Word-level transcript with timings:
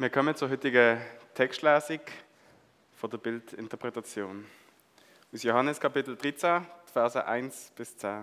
Wir 0.00 0.10
kommen 0.10 0.36
zur 0.36 0.48
heutigen 0.48 1.00
Textlesung 1.34 1.98
von 2.94 3.10
der 3.10 3.18
Bildinterpretation. 3.18 4.46
Aus 5.34 5.42
Johannes 5.42 5.80
Kapitel 5.80 6.16
13, 6.16 6.64
Verse 6.84 7.26
1 7.26 7.72
bis 7.74 7.96
10. 7.96 8.22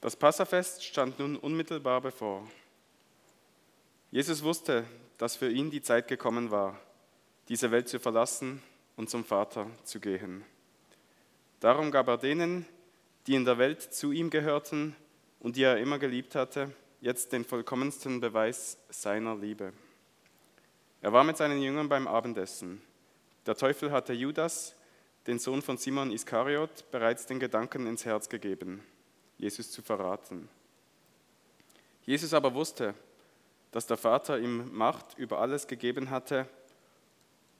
Das 0.00 0.16
Passafest 0.16 0.84
stand 0.84 1.20
nun 1.20 1.36
unmittelbar 1.36 2.00
bevor. 2.00 2.44
Jesus 4.10 4.42
wusste, 4.42 4.84
dass 5.16 5.36
für 5.36 5.48
ihn 5.48 5.70
die 5.70 5.80
Zeit 5.80 6.08
gekommen 6.08 6.50
war, 6.50 6.76
diese 7.48 7.70
Welt 7.70 7.88
zu 7.88 8.00
verlassen 8.00 8.60
und 8.96 9.08
zum 9.08 9.24
Vater 9.24 9.70
zu 9.84 10.00
gehen. 10.00 10.44
Darum 11.60 11.92
gab 11.92 12.08
er 12.08 12.18
denen, 12.18 12.66
die 13.28 13.36
in 13.36 13.44
der 13.44 13.58
Welt 13.58 13.80
zu 13.80 14.10
ihm 14.10 14.28
gehörten 14.28 14.96
und 15.40 15.56
die 15.56 15.62
er 15.62 15.78
immer 15.78 15.98
geliebt 15.98 16.34
hatte, 16.34 16.72
jetzt 17.00 17.32
den 17.32 17.44
vollkommensten 17.44 18.20
Beweis 18.20 18.78
seiner 18.88 19.36
Liebe. 19.36 19.72
Er 21.00 21.12
war 21.12 21.24
mit 21.24 21.36
seinen 21.36 21.62
Jüngern 21.62 21.88
beim 21.88 22.08
Abendessen. 22.08 22.82
Der 23.46 23.54
Teufel 23.54 23.92
hatte 23.92 24.12
Judas, 24.12 24.74
den 25.26 25.38
Sohn 25.38 25.62
von 25.62 25.78
Simon 25.78 26.10
Iskariot, 26.10 26.90
bereits 26.90 27.26
den 27.26 27.38
Gedanken 27.38 27.86
ins 27.86 28.04
Herz 28.04 28.28
gegeben, 28.28 28.82
Jesus 29.36 29.70
zu 29.70 29.82
verraten. 29.82 30.48
Jesus 32.04 32.34
aber 32.34 32.54
wusste, 32.54 32.94
dass 33.70 33.86
der 33.86 33.96
Vater 33.96 34.38
ihm 34.38 34.74
Macht 34.74 35.18
über 35.18 35.40
alles 35.40 35.66
gegeben 35.66 36.10
hatte 36.10 36.48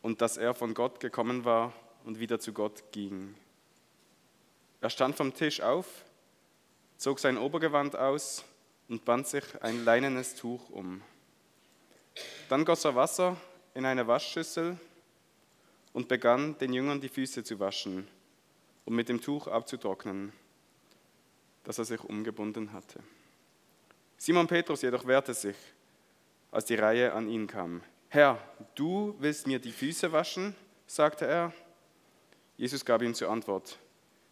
und 0.03 0.21
dass 0.23 0.37
er 0.37 0.55
von 0.55 0.75
Gott 0.75 1.01
gekommen 1.01 1.45
war 1.45 1.73
und 2.05 2.19
wieder 2.19 2.41
zu 2.41 2.53
Gott 2.53 2.91
ging. 2.93 3.35
Er 4.81 4.91
stand 4.91 5.17
vom 5.17 5.35
Tisch 5.35 5.61
auf, 5.61 5.87
zog 6.99 7.21
sein 7.21 7.39
Obergewand 7.39 7.97
aus 7.97 8.45
und 8.89 9.05
band 9.05 9.27
sich 9.27 9.45
ein 9.63 9.85
leinenes 9.85 10.35
Tuch 10.35 10.69
um. 10.71 11.01
Dann 12.49 12.65
goss 12.65 12.85
er 12.85 12.97
Wasser 12.97 13.37
in 13.75 13.87
eine 13.87 14.07
Waschschüssel 14.07 14.77
und 15.93 16.09
begann 16.09 16.59
den 16.59 16.73
Jüngern 16.73 17.01
die 17.01 17.09
Füße 17.09 17.45
zu 17.45 17.61
waschen, 17.61 18.09
um 18.85 18.97
mit 18.97 19.09
dem 19.09 19.21
Tuch 19.21 19.47
abzutrocknen, 19.47 20.33
das 21.63 21.79
er 21.79 21.85
sich 21.85 22.03
umgebunden 22.03 22.73
hatte. 22.73 23.01
Simon 24.17 24.49
Petrus 24.49 24.83
jedoch 24.83 25.07
wehrte 25.07 25.35
sich, 25.35 25.57
als 26.51 26.65
die 26.65 26.75
Reihe 26.75 27.13
an 27.13 27.29
ihn 27.29 27.47
kam. 27.47 27.83
Herr, 28.09 28.43
du 28.75 29.15
willst 29.21 29.47
mir 29.47 29.61
die 29.61 29.71
Füße 29.71 30.11
waschen? 30.11 30.57
sagte 30.87 31.27
er. 31.27 31.53
Jesus 32.57 32.85
gab 32.85 33.03
ihm 33.03 33.15
zur 33.15 33.31
Antwort, 33.31 33.79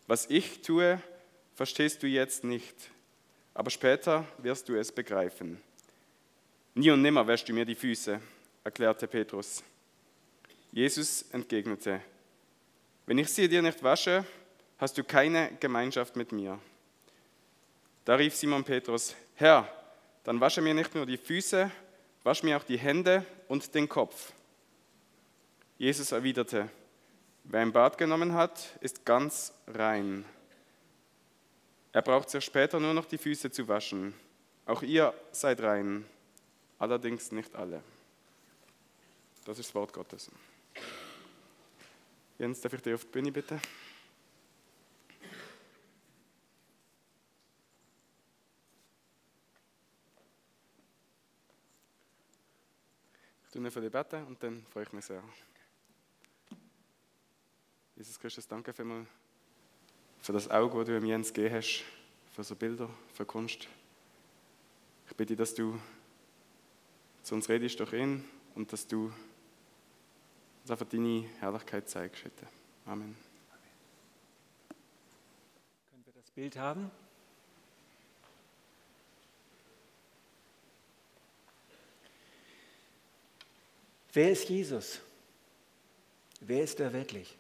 was 0.09 0.27
ich 0.29 0.63
tue, 0.63 1.01
verstehst 1.57 2.03
du 2.03 2.07
jetzt 2.07 2.45
nicht, 2.45 2.77
aber 3.55 3.71
später 3.71 4.25
wirst 4.39 4.69
du 4.69 4.77
es 4.77 4.93
begreifen. 4.93 5.61
Nie 6.75 6.91
und 6.91 7.01
nimmer 7.01 7.27
wäschst 7.27 7.49
du 7.49 7.55
mir 7.55 7.65
die 7.65 7.75
Füße, 7.75 8.21
erklärte 8.63 9.09
Petrus. 9.09 9.65
Jesus 10.71 11.23
entgegnete, 11.33 12.03
wenn 13.07 13.17
ich 13.17 13.31
sie 13.31 13.49
dir 13.49 13.63
nicht 13.63 13.83
wasche, 13.83 14.27
hast 14.77 14.99
du 14.99 15.03
keine 15.03 15.53
Gemeinschaft 15.59 16.15
mit 16.15 16.31
mir. 16.31 16.61
Da 18.05 18.17
rief 18.17 18.37
Simon 18.37 18.63
Petrus, 18.63 19.17
Herr, 19.37 19.67
dann 20.25 20.39
wasche 20.39 20.61
mir 20.61 20.75
nicht 20.75 20.95
nur 20.95 21.07
die 21.07 21.17
Füße, 21.17 21.71
wasch 22.23 22.43
mir 22.43 22.59
auch 22.59 22.65
die 22.65 22.79
Hände 22.79 23.25
und 23.49 23.75
den 23.75 23.89
Kopf. 23.89 24.33
Jesus 25.79 26.13
erwiderte, 26.13 26.69
Wer 27.45 27.61
ein 27.61 27.73
Bad 27.73 27.97
genommen 27.97 28.35
hat, 28.35 28.77
ist 28.81 29.07
ganz 29.07 29.55
rein. 29.69 30.25
Er 31.97 32.03
braucht 32.03 32.29
sich 32.29 32.45
später 32.45 32.79
nur 32.79 32.93
noch 32.93 33.07
die 33.07 33.17
Füße 33.17 33.51
zu 33.51 33.67
waschen. 33.69 34.13
Auch 34.67 34.83
ihr 34.83 35.15
seid 35.33 35.63
rein, 35.63 36.05
allerdings 36.79 37.33
nicht 37.33 37.55
alle. 37.55 37.83
Das 39.47 39.59
ist 39.59 39.71
das 39.71 39.75
Wort 39.75 39.95
Gottes. 39.95 40.31
Jens, 42.39 42.61
darf 42.61 42.75
ich 42.75 42.83
dir 42.83 42.97
auf 42.97 43.05
die 43.07 43.11
Bühne 43.11 43.33
bitte? 43.33 43.59
Ich 53.47 53.53
tue 53.55 53.71
für 53.71 53.81
die 53.81 53.89
beten 53.89 54.23
und 54.27 54.43
dann 54.43 54.67
freue 54.67 54.83
ich 54.83 54.93
mich 54.93 55.07
sehr. 55.07 55.23
Jesus 57.97 58.21
Christus, 58.21 58.47
danke 58.47 58.75
vielmals 58.75 59.09
für 60.27 60.33
das 60.33 60.51
Auge, 60.51 60.79
das 60.79 60.87
du 60.87 61.01
mir 61.01 61.11
Jens 61.11 61.33
gegeben 61.33 61.55
hast, 61.55 61.85
für 62.33 62.43
so 62.43 62.57
Bilder, 62.57 62.91
für 63.15 63.25
Kunst. 63.25 63.69
Ich 65.09 65.15
bitte, 65.15 65.37
dass 65.37 65.55
du 65.55 65.79
zu 67.23 67.37
uns 67.37 67.49
redest 67.49 67.79
durch 67.79 67.93
ihn 67.93 68.25
und 68.57 68.73
dass 68.73 68.89
du 68.89 69.13
uns 70.63 70.71
einfach 70.73 70.87
deine 70.89 71.29
Herrlichkeit 71.39 71.89
zeigst. 71.89 72.25
Bitte. 72.25 72.45
Amen. 72.87 73.17
Können 75.91 76.05
wir 76.05 76.13
das 76.13 76.31
Bild 76.33 76.57
haben? 76.57 76.91
Wer 84.13 84.33
ist 84.33 84.49
Jesus? 84.49 85.01
Wer 86.41 86.65
ist 86.65 86.81
er 86.81 86.93
wirklich? 86.93 87.37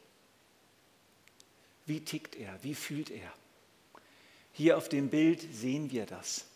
Wie 1.87 2.01
tickt 2.01 2.35
er? 2.35 2.53
Wie 2.63 2.75
fühlt 2.75 3.11
er? 3.11 3.33
Hier 4.53 4.77
auf 4.77 4.89
dem 4.89 5.09
Bild 5.09 5.41
sehen 5.55 5.91
wir 5.91 6.05
das. 6.05 6.47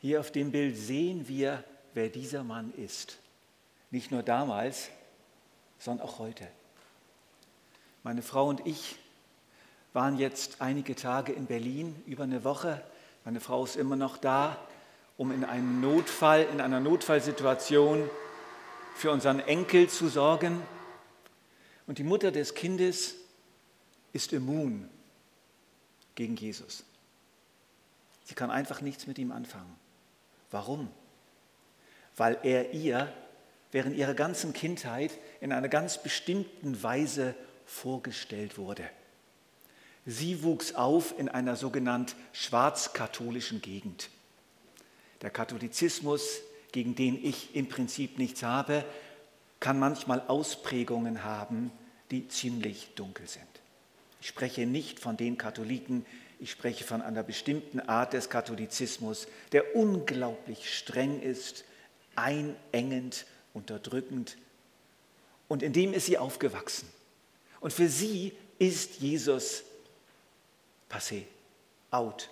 Hier 0.00 0.20
auf 0.20 0.30
dem 0.30 0.52
Bild 0.52 0.76
sehen 0.76 1.26
wir, 1.26 1.64
wer 1.94 2.08
dieser 2.08 2.44
Mann 2.44 2.72
ist. 2.74 3.18
Nicht 3.90 4.10
nur 4.10 4.22
damals, 4.22 4.90
sondern 5.78 6.06
auch 6.06 6.18
heute. 6.18 6.46
Meine 8.02 8.22
Frau 8.22 8.48
und 8.48 8.66
ich 8.66 8.96
waren 9.92 10.18
jetzt 10.18 10.60
einige 10.60 10.94
Tage 10.94 11.32
in 11.32 11.46
Berlin, 11.46 11.96
über 12.06 12.24
eine 12.24 12.44
Woche. 12.44 12.82
Meine 13.24 13.40
Frau 13.40 13.64
ist 13.64 13.76
immer 13.76 13.96
noch 13.96 14.18
da, 14.18 14.58
um 15.16 15.32
in 15.32 15.44
einem 15.44 15.80
Notfall, 15.80 16.46
in 16.52 16.60
einer 16.60 16.80
Notfallsituation 16.80 18.08
für 18.94 19.10
unseren 19.10 19.40
Enkel 19.40 19.88
zu 19.88 20.08
sorgen. 20.08 20.60
Und 21.86 21.98
die 21.98 22.04
Mutter 22.04 22.30
des 22.30 22.54
Kindes 22.54 23.14
ist 24.16 24.32
immun 24.32 24.88
gegen 26.14 26.36
Jesus. 26.36 26.84
Sie 28.24 28.34
kann 28.34 28.50
einfach 28.50 28.80
nichts 28.80 29.06
mit 29.06 29.18
ihm 29.18 29.30
anfangen. 29.30 29.76
Warum? 30.50 30.88
Weil 32.16 32.38
er 32.42 32.72
ihr 32.72 33.12
während 33.72 33.94
ihrer 33.94 34.14
ganzen 34.14 34.54
Kindheit 34.54 35.12
in 35.40 35.52
einer 35.52 35.68
ganz 35.68 36.02
bestimmten 36.02 36.82
Weise 36.82 37.34
vorgestellt 37.66 38.56
wurde. 38.56 38.88
Sie 40.06 40.42
wuchs 40.42 40.74
auf 40.74 41.18
in 41.18 41.28
einer 41.28 41.56
sogenannten 41.56 42.16
schwarzkatholischen 42.32 43.60
Gegend. 43.60 44.08
Der 45.20 45.30
Katholizismus, 45.30 46.40
gegen 46.72 46.94
den 46.94 47.22
ich 47.22 47.54
im 47.54 47.68
Prinzip 47.68 48.18
nichts 48.18 48.42
habe, 48.42 48.84
kann 49.60 49.78
manchmal 49.78 50.22
Ausprägungen 50.26 51.22
haben, 51.22 51.70
die 52.10 52.28
ziemlich 52.28 52.94
dunkel 52.94 53.28
sind. 53.28 53.55
Ich 54.20 54.28
spreche 54.28 54.66
nicht 54.66 55.00
von 55.00 55.16
den 55.16 55.38
Katholiken, 55.38 56.06
ich 56.38 56.50
spreche 56.50 56.84
von 56.84 57.00
einer 57.02 57.22
bestimmten 57.22 57.80
Art 57.80 58.12
des 58.12 58.28
Katholizismus, 58.28 59.26
der 59.52 59.74
unglaublich 59.74 60.76
streng 60.76 61.20
ist, 61.20 61.64
einengend, 62.14 63.26
unterdrückend. 63.54 64.36
Und 65.48 65.62
in 65.62 65.72
dem 65.72 65.94
ist 65.94 66.06
sie 66.06 66.18
aufgewachsen. 66.18 66.88
Und 67.60 67.72
für 67.72 67.88
sie 67.88 68.32
ist 68.58 69.00
Jesus 69.00 69.62
passé, 70.90 71.22
out. 71.90 72.28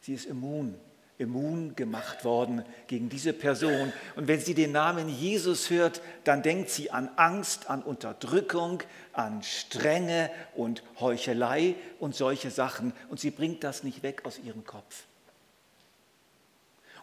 Sie 0.00 0.14
ist 0.14 0.26
immun 0.26 0.74
immun 1.18 1.76
gemacht 1.76 2.24
worden 2.24 2.64
gegen 2.86 3.08
diese 3.08 3.32
Person. 3.32 3.92
Und 4.16 4.26
wenn 4.26 4.40
sie 4.40 4.54
den 4.54 4.72
Namen 4.72 5.08
Jesus 5.08 5.70
hört, 5.70 6.00
dann 6.24 6.42
denkt 6.42 6.70
sie 6.70 6.90
an 6.90 7.08
Angst, 7.16 7.70
an 7.70 7.82
Unterdrückung, 7.82 8.82
an 9.12 9.42
Strenge 9.42 10.30
und 10.54 10.82
Heuchelei 10.98 11.76
und 12.00 12.14
solche 12.14 12.50
Sachen. 12.50 12.92
Und 13.08 13.20
sie 13.20 13.30
bringt 13.30 13.62
das 13.62 13.84
nicht 13.84 14.02
weg 14.02 14.22
aus 14.24 14.38
ihrem 14.38 14.64
Kopf. 14.64 15.04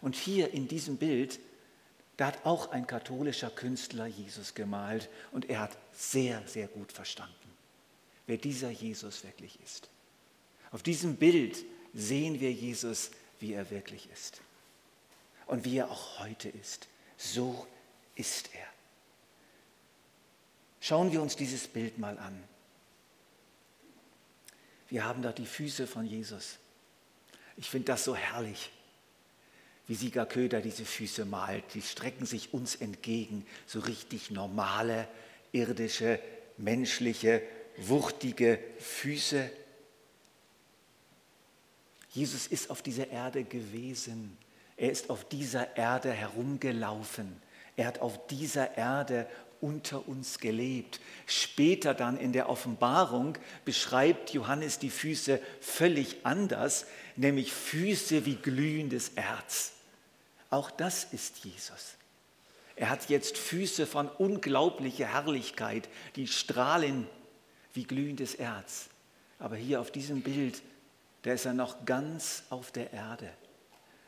Und 0.02 0.16
hier 0.16 0.54
in 0.54 0.68
diesem 0.68 0.98
Bild, 0.98 1.40
da 2.18 2.28
hat 2.28 2.46
auch 2.46 2.72
ein 2.72 2.88
katholischer 2.88 3.50
Künstler 3.50 4.08
Jesus 4.08 4.54
gemalt 4.56 5.10
und 5.32 5.50
er 5.50 5.62
hat 5.62 5.78
sehr, 5.94 6.42
sehr 6.48 6.68
gut 6.68 6.92
verstanden, 6.92 7.34
wer 8.28 8.38
dieser 8.38 8.72
Jesus 8.72 9.24
wirklich 9.24 9.60
ist. 9.64 9.90
Auf 10.72 10.84
diesem 10.84 11.16
Bild 11.16 11.64
sehen 11.94 12.40
wir 12.40 12.52
Jesus 12.52 13.12
wie 13.42 13.54
er 13.54 13.70
wirklich 13.72 14.10
ist. 14.12 14.42
Und 15.48 15.66
wie 15.66 15.78
er 15.78 15.90
auch 15.90 16.20
heute 16.20 16.50
ist. 16.50 16.88
So 17.18 17.68
ist 18.16 18.50
er. 18.54 18.68
Schauen 20.80 21.12
wir 21.12 21.22
uns 21.22 21.36
dieses 21.36 21.68
Bild 21.68 21.98
mal 21.98 22.18
an. 22.18 22.42
Wir 24.90 25.06
haben 25.06 25.22
da 25.22 25.32
die 25.32 25.46
Füße 25.46 25.88
von 25.88 26.06
Jesus. 26.06 26.58
Ich 27.58 27.70
finde 27.70 27.88
das 27.88 28.04
so 28.04 28.16
herrlich, 28.16 28.72
wie 29.88 29.96
Sieger 29.96 30.26
Köder 30.26 30.62
diese 30.62 30.86
Füße 30.86 31.26
malt. 31.26 31.64
Die 31.74 31.82
strecken 31.82 32.26
sich 32.26 32.54
uns 32.54 32.76
entgegen, 32.76 33.46
so 33.68 33.80
richtig 33.80 34.32
normale, 34.32 35.08
irdische, 35.52 36.20
menschliche, 36.58 37.42
wuchtige 37.78 38.60
Füße. 38.80 39.50
Jesus 42.12 42.48
ist 42.48 42.70
auf 42.70 42.82
dieser 42.82 43.10
Erde 43.10 43.44
gewesen. 43.44 44.38
Er 44.78 44.92
ist 44.92 45.10
auf 45.10 45.28
dieser 45.28 45.78
Erde 45.78 46.12
herumgelaufen. 46.12 47.42
Er 47.78 47.88
hat 47.88 48.00
auf 48.00 48.28
dieser 48.28 48.78
Erde 48.78 49.28
unter 49.62 50.08
uns 50.08 50.40
gelebt. 50.40 51.00
Später 51.26 51.94
dann 51.94 52.18
in 52.18 52.34
der 52.34 52.50
Offenbarung 52.50 53.38
beschreibt 53.64 54.34
Johannes 54.34 54.80
die 54.80 54.90
Füße 54.90 55.40
völlig 55.62 56.26
anders, 56.26 56.86
nämlich 57.16 57.54
Füße 57.54 58.26
wie 58.26 58.36
glühendes 58.36 59.10
Erz. 59.10 59.74
Auch 60.50 60.72
das 60.72 61.06
ist 61.06 61.46
Jesus. 61.46 61.94
Er 62.76 62.90
hat 62.90 63.10
jetzt 63.10 63.38
Füße 63.38 63.86
von 63.86 64.10
unglaublicher 64.10 65.06
Herrlichkeit, 65.06 65.88
die 66.16 66.28
strahlen 66.28 67.08
wie 67.74 67.84
glühendes 67.84 68.36
Erz. 68.36 68.90
Aber 69.40 69.56
hier 69.56 69.80
auf 69.80 69.92
diesem 69.92 70.22
Bild, 70.24 70.62
da 71.24 71.34
ist 71.34 71.46
er 71.46 71.54
noch 71.54 71.86
ganz 71.86 72.44
auf 72.50 72.72
der 72.72 72.94
Erde. 72.94 73.30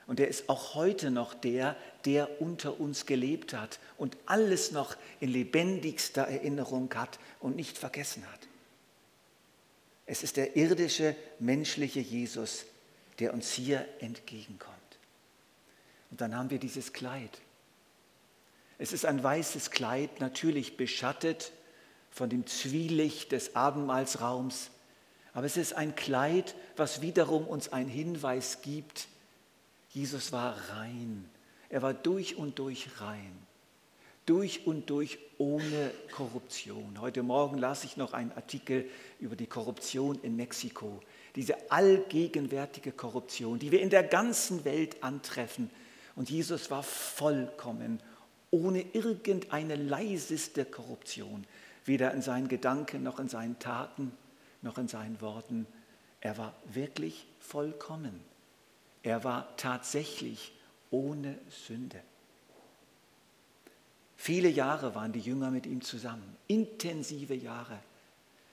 Und 0.06 0.20
er 0.20 0.28
ist 0.28 0.50
auch 0.50 0.76
heute 0.76 1.12
noch 1.12 1.34
der, 1.34 1.78
der 2.06 2.42
unter 2.42 2.80
uns 2.80 3.06
gelebt 3.06 3.54
hat 3.54 3.80
und 3.98 4.18
alles 4.26 4.72
noch 4.72 4.98
in 5.20 5.30
lebendigster 5.30 6.24
Erinnerung 6.24 6.94
hat 6.94 7.20
und 7.40 7.56
nicht 7.56 7.78
vergessen 7.78 8.26
hat. 8.32 8.40
Es 10.06 10.24
ist 10.24 10.36
der 10.36 10.58
irdische, 10.58 11.16
menschliche 11.40 12.02
Jesus, 12.02 12.66
der 13.20 13.34
uns 13.34 13.52
hier 13.52 13.88
entgegenkommt. 14.00 14.74
Und 16.12 16.20
dann 16.20 16.36
haben 16.36 16.50
wir 16.50 16.60
dieses 16.60 16.92
Kleid. 16.92 17.42
Es 18.78 18.92
ist 18.92 19.06
ein 19.06 19.24
weißes 19.24 19.72
Kleid, 19.72 20.20
natürlich 20.20 20.76
beschattet 20.76 21.54
von 22.12 22.30
dem 22.30 22.46
Zwielicht 22.46 23.32
des 23.32 23.56
Abendmahlsraums, 23.56 24.72
aber 25.34 25.46
es 25.46 25.58
ist 25.58 25.74
ein 25.74 25.96
Kleid, 25.96 26.54
was 26.76 27.02
wiederum 27.02 27.48
uns 27.48 27.72
einen 27.72 27.90
Hinweis 27.90 28.62
gibt, 28.62 29.08
Jesus 29.90 30.32
war 30.32 30.56
rein. 30.70 31.30
Er 31.70 31.82
war 31.82 31.94
durch 31.94 32.36
und 32.36 32.60
durch 32.60 33.02
rein. 33.02 33.38
Durch 34.26 34.66
und 34.66 34.90
durch 34.90 35.20
ohne 35.38 35.92
Korruption. 36.12 37.00
Heute 37.02 37.24
Morgen 37.24 37.58
las 37.58 37.84
ich 37.84 37.98
noch 37.98 38.14
einen 38.14 38.32
Artikel 38.32 38.90
über 39.20 39.36
die 39.36 39.48
Korruption 39.48 40.20
in 40.22 40.36
Mexiko. 40.36 41.02
Diese 41.36 41.72
allgegenwärtige 41.72 42.92
Korruption, 42.92 43.60
die 43.60 43.72
wir 43.72 43.82
in 43.82 43.90
der 43.90 44.04
ganzen 44.04 44.66
Welt 44.66 45.04
antreffen. 45.04 45.70
Und 46.16 46.30
Jesus 46.30 46.72
war 46.72 46.84
vollkommen, 46.84 48.00
ohne 48.50 48.82
irgendeine 48.94 49.76
leiseste 49.76 50.64
Korruption. 50.64 51.46
Weder 51.86 52.14
in 52.14 52.22
seinen 52.22 52.48
Gedanken 52.48 53.04
noch 53.04 53.20
in 53.20 53.28
seinen 53.28 53.60
Taten 53.60 54.14
noch 54.64 54.78
in 54.78 54.88
seinen 54.88 55.22
Worten. 55.22 55.68
Er 56.24 56.38
war 56.38 56.54
wirklich 56.72 57.26
vollkommen. 57.42 58.24
Er 59.04 59.26
war 59.26 59.58
tatsächlich 59.58 60.54
ohne 60.90 61.38
Sünde. 61.50 62.00
Viele 64.16 64.48
Jahre 64.48 64.96
waren 64.96 65.12
die 65.12 65.20
Jünger 65.20 65.52
mit 65.52 65.66
ihm 65.66 65.82
zusammen, 65.82 66.38
intensive 66.48 67.34
Jahre. 67.34 67.78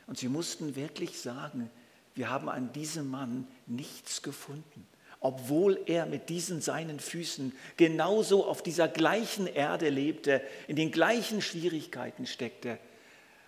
Und 0.09 0.19
sie 0.19 0.27
mussten 0.27 0.75
wirklich 0.75 1.21
sagen, 1.21 1.71
wir 2.17 2.29
haben 2.29 2.49
an 2.49 2.73
diesem 2.73 3.09
Mann 3.09 3.47
nichts 3.69 4.21
gefunden. 4.23 4.85
Obwohl 5.21 5.79
er 5.87 6.07
mit 6.07 6.29
diesen 6.29 6.61
seinen 6.61 6.99
Füßen 6.99 7.53
genauso 7.77 8.47
auf 8.47 8.65
dieser 8.65 8.89
gleichen 8.89 9.47
Erde 9.47 9.91
lebte, 9.91 10.43
in 10.67 10.75
den 10.75 10.91
gleichen 10.91 11.41
Schwierigkeiten 11.41 12.27
steckte, 12.27 12.81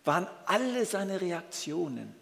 waren 0.04 0.28
alle 0.46 0.86
seine 0.86 1.20
Reaktionen, 1.20 2.14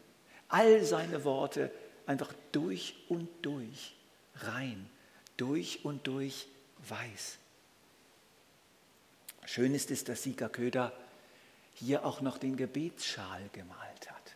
all 0.48 0.82
seine 0.82 1.24
Worte 1.24 1.70
einfach 2.10 2.34
durch 2.50 2.96
und 3.08 3.28
durch 3.42 3.94
rein, 4.34 4.90
durch 5.36 5.84
und 5.84 6.08
durch 6.08 6.48
weiß. 6.88 7.38
Schön 9.46 9.74
ist 9.76 9.92
es, 9.92 10.02
dass 10.02 10.24
Sieger 10.24 10.48
Köder 10.48 10.92
hier 11.72 12.04
auch 12.04 12.20
noch 12.20 12.38
den 12.38 12.56
Gebetsschal 12.56 13.48
gemalt 13.52 14.10
hat. 14.10 14.34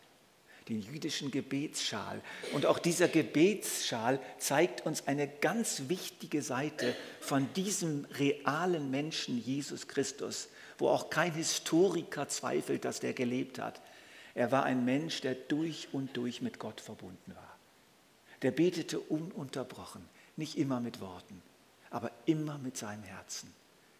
Den 0.69 0.81
jüdischen 0.81 1.31
Gebetsschal. 1.31 2.21
Und 2.53 2.65
auch 2.65 2.79
dieser 2.79 3.09
Gebetsschal 3.09 4.21
zeigt 4.37 4.85
uns 4.85 5.05
eine 5.05 5.27
ganz 5.27 5.89
wichtige 5.89 6.41
Seite 6.41 6.95
von 7.19 7.51
diesem 7.55 8.05
realen 8.05 8.89
Menschen 8.89 9.37
Jesus 9.37 9.89
Christus, 9.89 10.47
wo 10.77 10.87
auch 10.87 11.09
kein 11.09 11.33
Historiker 11.33 12.29
zweifelt, 12.29 12.85
dass 12.85 13.01
der 13.01 13.13
gelebt 13.13 13.59
hat. 13.59 13.81
Er 14.33 14.53
war 14.53 14.63
ein 14.63 14.85
Mensch, 14.85 15.19
der 15.19 15.35
durch 15.35 15.89
und 15.91 16.15
durch 16.15 16.41
mit 16.41 16.57
Gott 16.57 16.79
verbunden 16.79 17.35
war 17.35 17.54
der 18.41 18.51
betete 18.51 18.99
ununterbrochen, 18.99 20.07
nicht 20.35 20.57
immer 20.57 20.79
mit 20.79 21.01
Worten, 21.01 21.41
aber 21.89 22.11
immer 22.25 22.57
mit 22.57 22.77
seinem 22.77 23.03
Herzen, 23.03 23.53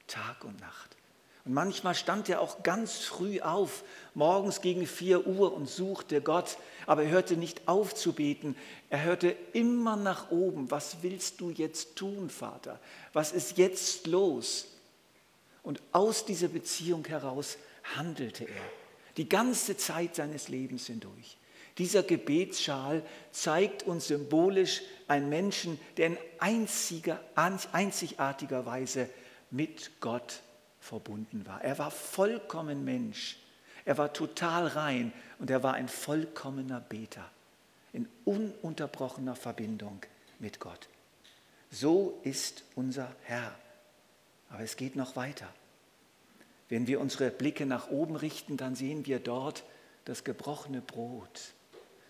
Tag 0.07 0.43
und 0.43 0.59
Nacht. 0.59 0.95
Und 1.45 1.53
manchmal 1.53 1.93
stand 1.93 2.27
er 2.27 2.41
auch 2.41 2.63
ganz 2.63 2.97
früh 2.97 3.39
auf, 3.39 3.83
morgens 4.15 4.61
gegen 4.61 4.87
vier 4.87 5.27
Uhr 5.27 5.53
und 5.53 5.69
suchte 5.69 6.21
Gott, 6.21 6.57
aber 6.87 7.03
er 7.03 7.11
hörte 7.11 7.37
nicht 7.37 7.67
auf 7.67 7.93
zu 7.93 8.13
beten. 8.13 8.55
Er 8.89 9.03
hörte 9.03 9.35
immer 9.53 9.95
nach 9.95 10.31
oben. 10.31 10.71
Was 10.71 11.03
willst 11.03 11.39
du 11.41 11.51
jetzt 11.51 11.95
tun, 11.95 12.31
Vater? 12.31 12.79
Was 13.13 13.31
ist 13.31 13.59
jetzt 13.59 14.07
los? 14.07 14.65
Und 15.61 15.81
aus 15.91 16.25
dieser 16.25 16.47
Beziehung 16.47 17.05
heraus 17.05 17.57
handelte 17.95 18.45
er 18.45 18.63
die 19.17 19.29
ganze 19.29 19.77
Zeit 19.77 20.15
seines 20.15 20.49
Lebens 20.49 20.87
hindurch. 20.87 21.37
Dieser 21.77 22.03
Gebetsschal 22.03 23.03
zeigt 23.31 23.83
uns 23.83 24.07
symbolisch 24.07 24.81
einen 25.07 25.29
Menschen, 25.29 25.79
der 25.97 26.07
in 26.07 26.17
einziger, 26.39 27.19
einzigartiger 27.35 28.65
Weise 28.65 29.09
mit 29.51 29.91
Gott 29.99 30.41
verbunden 30.79 31.45
war. 31.45 31.61
Er 31.63 31.77
war 31.77 31.91
vollkommen 31.91 32.85
Mensch. 32.85 33.37
Er 33.83 33.97
war 33.97 34.13
total 34.13 34.67
rein 34.67 35.11
und 35.39 35.49
er 35.49 35.63
war 35.63 35.73
ein 35.73 35.89
vollkommener 35.89 36.79
Beter 36.79 37.29
in 37.91 38.07
ununterbrochener 38.23 39.35
Verbindung 39.35 40.01
mit 40.39 40.59
Gott. 40.59 40.87
So 41.71 42.19
ist 42.23 42.63
unser 42.75 43.13
Herr. 43.23 43.53
Aber 44.49 44.61
es 44.61 44.77
geht 44.77 44.95
noch 44.95 45.15
weiter. 45.15 45.47
Wenn 46.69 46.87
wir 46.87 46.99
unsere 46.99 47.31
Blicke 47.31 47.65
nach 47.65 47.89
oben 47.89 48.15
richten, 48.15 48.57
dann 48.57 48.75
sehen 48.75 49.05
wir 49.05 49.19
dort 49.19 49.63
das 50.05 50.23
gebrochene 50.23 50.81
Brot 50.81 51.53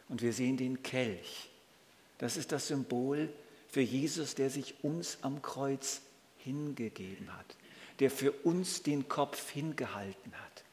und 0.10 0.22
wir 0.22 0.34
sehen 0.34 0.58
den 0.58 0.84
Kelch. 0.84 1.50
Das 2.18 2.38
ist 2.38 2.52
das 2.52 2.68
Symbol 2.68 3.30
für 3.68 3.82
Jesus, 3.82 4.36
der 4.36 4.50
sich 4.50 4.76
uns 4.84 5.18
am 5.22 5.42
Kreuz 5.42 6.02
hingegeben 6.38 7.36
hat, 7.36 7.58
der 8.00 8.12
für 8.12 8.32
uns 8.32 8.84
den 8.84 9.10
Kopf 9.10 9.50
hingehalten 9.50 10.34
hat, 10.34 10.64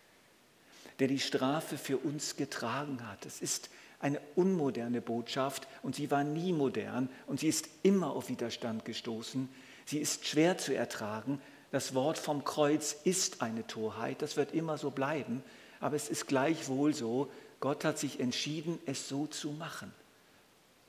der 0.99 1.09
die 1.09 1.19
Strafe 1.19 1.79
für 1.79 1.99
uns 1.99 2.37
getragen 2.37 3.07
hat. 3.09 3.27
Es 3.27 3.41
ist 3.41 3.71
eine 3.99 4.21
unmoderne 4.35 5.01
Botschaft 5.01 5.67
und 5.83 5.95
sie 5.95 6.11
war 6.11 6.25
nie 6.25 6.53
modern 6.53 7.09
und 7.27 7.41
sie 7.41 7.49
ist 7.49 7.69
immer 7.83 8.13
auf 8.13 8.29
Widerstand 8.29 8.85
gestoßen. 8.85 9.49
Sie 9.85 9.99
ist 9.99 10.27
schwer 10.27 10.59
zu 10.59 10.75
ertragen. 10.75 11.41
Das 11.71 11.95
Wort 11.95 12.19
vom 12.19 12.45
Kreuz 12.45 12.97
ist 13.05 13.41
eine 13.41 13.67
Torheit, 13.67 14.21
das 14.21 14.37
wird 14.37 14.53
immer 14.53 14.77
so 14.77 14.91
bleiben, 14.91 15.43
aber 15.81 15.97
es 15.97 16.09
ist 16.09 16.27
gleichwohl 16.27 16.95
so, 16.95 17.31
Gott 17.63 17.85
hat 17.85 17.97
sich 17.97 18.19
entschieden, 18.19 18.81
es 18.87 19.09
so 19.09 19.29
zu 19.29 19.53
machen. 19.53 19.95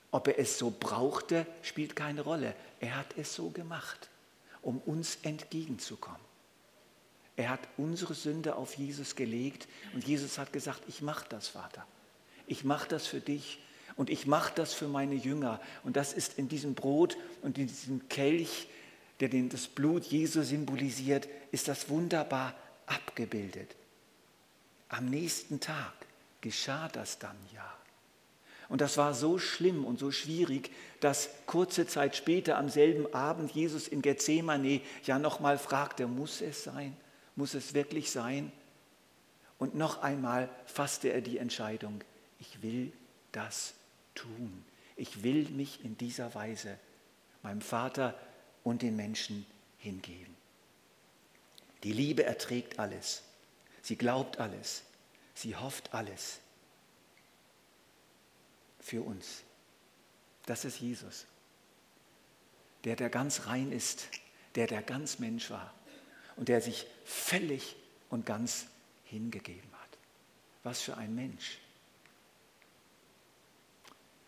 Ob 0.09 0.27
er 0.27 0.39
es 0.39 0.57
so 0.57 0.73
brauchte, 0.77 1.45
spielt 1.61 1.95
keine 1.95 2.21
Rolle. 2.21 2.55
Er 2.79 2.97
hat 2.97 3.15
es 3.15 3.35
so 3.35 3.51
gemacht, 3.51 4.09
um 4.63 4.79
uns 4.79 5.19
entgegenzukommen. 5.21 6.19
Er 7.35 7.51
hat 7.51 7.59
unsere 7.77 8.15
Sünde 8.15 8.55
auf 8.55 8.73
Jesus 8.73 9.15
gelegt 9.15 9.67
und 9.93 10.03
Jesus 10.03 10.39
hat 10.39 10.51
gesagt, 10.51 10.81
ich 10.87 11.03
mache 11.03 11.27
das, 11.29 11.49
Vater. 11.49 11.85
Ich 12.47 12.63
mache 12.63 12.89
das 12.89 13.05
für 13.05 13.21
dich 13.21 13.59
und 13.95 14.09
ich 14.09 14.25
mache 14.25 14.53
das 14.55 14.73
für 14.73 14.87
meine 14.87 15.13
Jünger. 15.13 15.61
Und 15.83 15.95
das 15.95 16.11
ist 16.11 16.39
in 16.39 16.49
diesem 16.49 16.73
Brot 16.73 17.17
und 17.43 17.59
in 17.59 17.67
diesem 17.67 18.09
Kelch, 18.09 18.67
der 19.19 19.29
das 19.29 19.67
Blut 19.67 20.05
Jesu 20.05 20.41
symbolisiert, 20.41 21.27
ist 21.51 21.67
das 21.67 21.87
wunderbar 21.89 22.55
abgebildet. 22.87 23.75
Am 24.89 25.05
nächsten 25.05 25.59
Tag 25.59 25.93
geschah 26.43 26.89
das 26.89 27.17
dann 27.17 27.37
ja. 27.53 27.73
Und 28.69 28.81
das 28.81 28.97
war 28.97 29.13
so 29.13 29.39
schlimm 29.39 29.85
und 29.85 29.99
so 29.99 30.11
schwierig, 30.11 30.71
dass 30.99 31.29
kurze 31.45 31.87
Zeit 31.87 32.15
später 32.15 32.57
am 32.57 32.69
selben 32.69 33.11
Abend 33.13 33.51
Jesus 33.51 33.87
in 33.87 34.01
Gethsemane 34.01 34.81
ja 35.05 35.19
nochmal 35.19 35.57
fragte, 35.57 36.05
muss 36.05 36.41
es 36.41 36.63
sein? 36.63 36.95
Muss 37.35 37.55
es 37.55 37.73
wirklich 37.73 38.11
sein? 38.11 38.51
Und 39.57 39.75
noch 39.75 40.01
einmal 40.01 40.49
fasste 40.65 41.09
er 41.09 41.21
die 41.21 41.37
Entscheidung, 41.37 42.03
ich 42.39 42.61
will 42.61 42.91
das 43.31 43.73
tun. 44.15 44.65
Ich 44.95 45.23
will 45.23 45.49
mich 45.49 45.83
in 45.83 45.97
dieser 45.97 46.35
Weise 46.35 46.77
meinem 47.41 47.61
Vater 47.61 48.13
und 48.63 48.81
den 48.81 48.95
Menschen 48.95 49.45
hingeben. 49.77 50.35
Die 51.83 51.93
Liebe 51.93 52.23
erträgt 52.23 52.79
alles. 52.79 53.23
Sie 53.81 53.97
glaubt 53.97 54.39
alles. 54.39 54.83
Sie 55.33 55.55
hofft 55.55 55.93
alles. 55.93 56.39
Für 58.79 59.01
uns. 59.01 59.43
Das 60.45 60.65
ist 60.65 60.79
Jesus. 60.79 61.25
Der, 62.83 62.95
der 62.95 63.09
ganz 63.09 63.47
rein 63.47 63.71
ist, 63.71 64.09
der, 64.55 64.67
der 64.67 64.81
ganz 64.81 65.19
Mensch 65.19 65.49
war 65.49 65.73
und 66.35 66.49
der 66.49 66.61
sich 66.61 66.85
völlig 67.05 67.75
und 68.09 68.25
ganz 68.25 68.67
hingegeben 69.05 69.71
hat. 69.73 69.97
Was 70.63 70.81
für 70.81 70.97
ein 70.97 71.15
Mensch. 71.15 71.59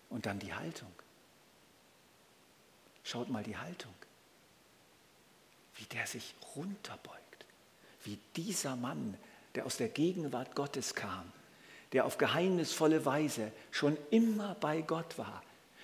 Und 0.09 0.25
dann 0.25 0.39
die 0.39 0.53
Haltung. 0.53 0.91
Schaut 3.03 3.29
mal 3.29 3.43
die 3.43 3.57
Haltung. 3.57 3.93
Wie 5.75 5.85
der 5.85 6.07
sich 6.07 6.35
runterbeugt. 6.55 7.45
Wie 8.03 8.19
dieser 8.35 8.75
Mann, 8.75 9.17
der 9.55 9.65
aus 9.65 9.77
der 9.77 9.89
Gegenwart 9.89 10.55
Gottes 10.55 10.95
kam, 10.95 11.31
der 11.93 12.05
auf 12.05 12.17
geheimnisvolle 12.17 13.05
Weise 13.05 13.51
schon 13.71 13.97
immer 14.11 14.55
bei 14.59 14.81
Gott 14.81 15.17
war, 15.17 15.41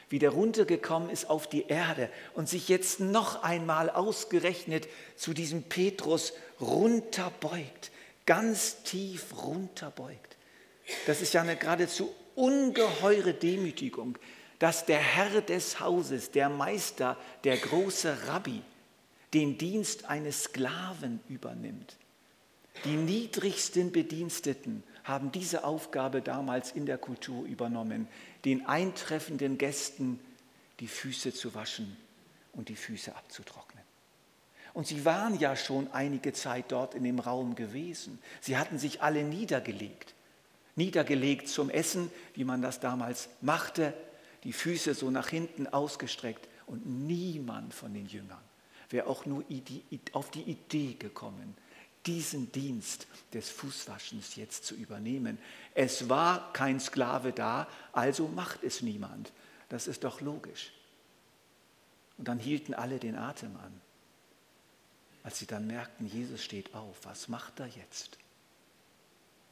wie 0.09 0.19
der 0.19 0.31
runtergekommen 0.31 1.09
ist 1.09 1.29
auf 1.29 1.47
die 1.47 1.67
Erde 1.67 2.09
und 2.33 2.49
sich 2.49 2.67
jetzt 2.67 2.99
noch 2.99 3.43
einmal 3.43 3.89
ausgerechnet 3.89 4.87
zu 5.15 5.33
diesem 5.33 5.63
Petrus 5.63 6.33
runterbeugt, 6.59 7.91
ganz 8.25 8.83
tief 8.83 9.25
runterbeugt. 9.43 10.35
Das 11.07 11.21
ist 11.21 11.33
ja 11.33 11.41
eine 11.41 11.55
geradezu 11.55 12.13
ungeheure 12.35 13.33
Demütigung, 13.33 14.17
dass 14.59 14.85
der 14.85 14.99
Herr 14.99 15.41
des 15.41 15.79
Hauses, 15.79 16.31
der 16.31 16.49
Meister, 16.49 17.17
der 17.43 17.57
große 17.57 18.27
Rabbi, 18.27 18.61
den 19.33 19.57
Dienst 19.57 20.05
eines 20.05 20.43
Sklaven 20.43 21.21
übernimmt. 21.29 21.95
Die 22.85 22.95
niedrigsten 22.95 23.91
Bediensteten 23.91 24.83
haben 25.03 25.31
diese 25.31 25.63
Aufgabe 25.63 26.21
damals 26.21 26.71
in 26.71 26.85
der 26.85 26.97
Kultur 26.97 27.45
übernommen, 27.45 28.07
den 28.45 28.65
eintreffenden 28.65 29.57
Gästen 29.57 30.19
die 30.79 30.87
Füße 30.87 31.33
zu 31.33 31.53
waschen 31.53 31.95
und 32.53 32.69
die 32.69 32.75
Füße 32.75 33.15
abzutrocknen. 33.15 33.83
Und 34.73 34.87
sie 34.87 35.03
waren 35.05 35.37
ja 35.37 35.55
schon 35.55 35.91
einige 35.91 36.33
Zeit 36.33 36.71
dort 36.71 36.95
in 36.95 37.03
dem 37.03 37.19
Raum 37.19 37.55
gewesen. 37.55 38.19
Sie 38.39 38.57
hatten 38.57 38.79
sich 38.79 39.01
alle 39.01 39.23
niedergelegt. 39.23 40.15
Niedergelegt 40.75 41.49
zum 41.49 41.69
Essen, 41.69 42.09
wie 42.33 42.45
man 42.45 42.61
das 42.61 42.79
damals 42.79 43.29
machte, 43.41 43.93
die 44.43 44.53
Füße 44.53 44.93
so 44.93 45.11
nach 45.11 45.27
hinten 45.27 45.67
ausgestreckt. 45.67 46.47
Und 46.65 46.85
niemand 46.85 47.73
von 47.73 47.93
den 47.93 48.07
Jüngern 48.07 48.41
wäre 48.89 49.07
auch 49.07 49.25
nur 49.25 49.43
auf 50.13 50.31
die 50.31 50.43
Idee 50.43 50.93
gekommen, 50.93 51.55
diesen 52.05 52.51
Dienst 52.51 53.07
des 53.33 53.49
Fußwaschens 53.49 54.35
jetzt 54.35 54.65
zu 54.65 54.75
übernehmen. 54.75 55.37
Es 55.75 56.09
war 56.09 56.51
kein 56.53 56.79
Sklave 56.79 57.31
da, 57.31 57.67
also 57.93 58.27
macht 58.27 58.63
es 58.63 58.81
niemand. 58.81 59.31
Das 59.69 59.87
ist 59.87 60.03
doch 60.03 60.21
logisch. 60.21 60.71
Und 62.17 62.27
dann 62.27 62.39
hielten 62.39 62.73
alle 62.73 62.99
den 62.99 63.15
Atem 63.15 63.55
an, 63.57 63.81
als 65.23 65.39
sie 65.39 65.45
dann 65.45 65.67
merkten, 65.67 66.07
Jesus 66.07 66.43
steht 66.43 66.73
auf. 66.73 66.97
Was 67.03 67.27
macht 67.27 67.59
er 67.59 67.67
jetzt? 67.67 68.17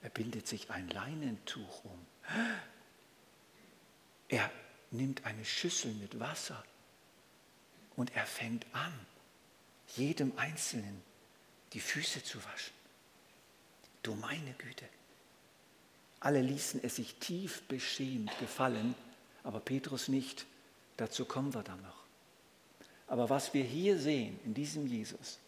Er 0.02 0.10
bindet 0.10 0.48
sich 0.48 0.72
ein 0.72 0.90
Leinentuch 0.90 1.84
um. 1.84 2.06
Er 4.28 4.50
nimmt 4.92 5.26
eine 5.26 5.46
Schüssel 5.46 5.94
mit 5.94 6.20
Wasser 6.20 6.64
und 7.96 8.16
er 8.16 8.26
fängt 8.26 8.66
an, 8.74 8.94
jedem 9.96 10.38
Einzelnen 10.38 11.02
die 11.74 11.80
Füße 11.80 12.24
zu 12.24 12.38
waschen. 12.44 12.74
Du 14.04 14.16
meine 14.16 14.54
Güte. 14.54 14.86
Alle 16.20 16.42
ließen 16.42 16.84
es 16.84 16.98
sich 16.98 17.16
tief 17.16 17.62
beschämt 17.64 18.38
gefallen, 18.40 18.96
aber 19.44 19.60
Petrus 19.60 20.08
nicht. 20.08 20.46
Dazu 20.98 21.26
kommen 21.26 21.54
wir 21.54 21.64
dann 21.64 21.82
noch. 21.82 22.04
Aber 23.08 23.30
was 23.30 23.54
wir 23.54 23.64
hier 23.64 23.98
sehen 23.98 24.40
in 24.46 24.54
diesem 24.54 24.86
Jesus, 24.86 25.40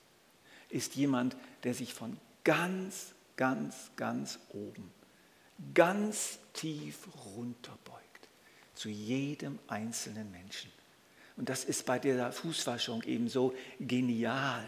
ist 0.69 0.95
jemand, 0.95 1.35
der 1.63 1.73
sich 1.73 1.93
von 1.93 2.17
ganz, 2.43 3.13
ganz, 3.35 3.91
ganz 3.95 4.39
oben, 4.49 4.91
ganz 5.73 6.39
tief 6.53 7.07
runterbeugt 7.35 8.29
zu 8.73 8.89
jedem 8.89 9.59
einzelnen 9.67 10.31
Menschen. 10.31 10.71
Und 11.37 11.49
das 11.49 11.65
ist 11.65 11.85
bei 11.85 11.99
der 11.99 12.31
Fußwaschung 12.31 13.03
eben 13.03 13.27
so 13.27 13.53
genial, 13.79 14.63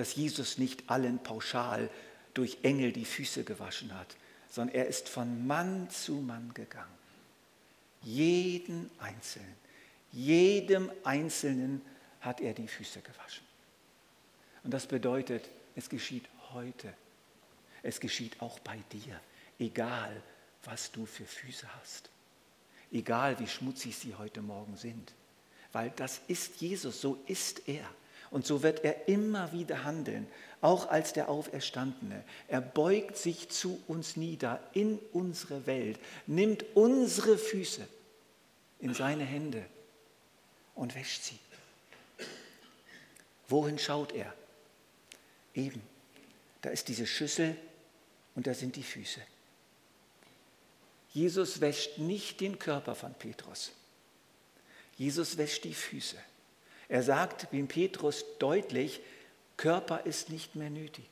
dass 0.00 0.14
Jesus 0.14 0.56
nicht 0.56 0.88
allen 0.88 1.22
pauschal 1.22 1.90
durch 2.32 2.56
Engel 2.62 2.90
die 2.90 3.04
Füße 3.04 3.44
gewaschen 3.44 3.94
hat, 3.94 4.16
sondern 4.48 4.74
er 4.74 4.86
ist 4.86 5.10
von 5.10 5.46
Mann 5.46 5.90
zu 5.90 6.14
Mann 6.14 6.54
gegangen. 6.54 6.88
Jeden 8.00 8.90
Einzelnen, 8.98 9.54
jedem 10.10 10.90
Einzelnen 11.04 11.82
hat 12.22 12.40
er 12.40 12.54
die 12.54 12.66
Füße 12.66 13.02
gewaschen. 13.02 13.44
Und 14.64 14.70
das 14.70 14.86
bedeutet, 14.86 15.50
es 15.76 15.90
geschieht 15.90 16.24
heute. 16.54 16.94
Es 17.82 18.00
geschieht 18.00 18.40
auch 18.40 18.58
bei 18.60 18.78
dir, 18.92 19.20
egal 19.58 20.22
was 20.64 20.90
du 20.92 21.04
für 21.04 21.26
Füße 21.26 21.66
hast. 21.78 22.08
Egal 22.90 23.38
wie 23.38 23.46
schmutzig 23.46 23.98
sie 23.98 24.14
heute 24.14 24.40
Morgen 24.40 24.78
sind. 24.78 25.12
Weil 25.72 25.90
das 25.90 26.22
ist 26.26 26.62
Jesus, 26.62 27.02
so 27.02 27.22
ist 27.26 27.68
er. 27.68 27.86
Und 28.30 28.46
so 28.46 28.62
wird 28.62 28.84
er 28.84 29.08
immer 29.08 29.52
wieder 29.52 29.84
handeln, 29.84 30.28
auch 30.60 30.88
als 30.88 31.12
der 31.12 31.28
Auferstandene. 31.28 32.22
Er 32.48 32.60
beugt 32.60 33.16
sich 33.16 33.48
zu 33.48 33.82
uns 33.88 34.16
nieder 34.16 34.60
in 34.72 34.98
unsere 35.12 35.66
Welt, 35.66 35.98
nimmt 36.26 36.64
unsere 36.74 37.38
Füße 37.38 37.86
in 38.78 38.94
seine 38.94 39.24
Hände 39.24 39.64
und 40.74 40.94
wäscht 40.94 41.24
sie. 41.24 41.38
Wohin 43.48 43.78
schaut 43.78 44.12
er? 44.12 44.32
Eben, 45.54 45.82
da 46.62 46.70
ist 46.70 46.86
diese 46.86 47.06
Schüssel 47.06 47.56
und 48.36 48.46
da 48.46 48.54
sind 48.54 48.76
die 48.76 48.84
Füße. 48.84 49.20
Jesus 51.12 51.60
wäscht 51.60 51.98
nicht 51.98 52.40
den 52.40 52.60
Körper 52.60 52.94
von 52.94 53.12
Petrus. 53.14 53.72
Jesus 54.96 55.36
wäscht 55.36 55.64
die 55.64 55.74
Füße. 55.74 56.16
Er 56.90 57.04
sagt 57.04 57.46
wie 57.52 57.62
Petrus 57.62 58.24
deutlich, 58.40 59.00
Körper 59.56 60.04
ist 60.04 60.28
nicht 60.28 60.56
mehr 60.56 60.70
nötig. 60.70 61.08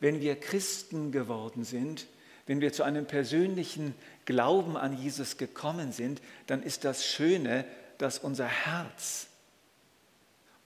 Wenn 0.00 0.20
wir 0.20 0.38
Christen 0.38 1.12
geworden 1.12 1.64
sind, 1.64 2.06
wenn 2.46 2.60
wir 2.60 2.72
zu 2.72 2.82
einem 2.82 3.06
persönlichen 3.06 3.94
Glauben 4.26 4.76
an 4.76 4.96
Jesus 4.96 5.38
gekommen 5.38 5.92
sind, 5.92 6.20
dann 6.46 6.62
ist 6.62 6.84
das 6.84 7.06
Schöne, 7.06 7.64
dass 7.96 8.18
unser 8.18 8.46
Herz, 8.46 9.28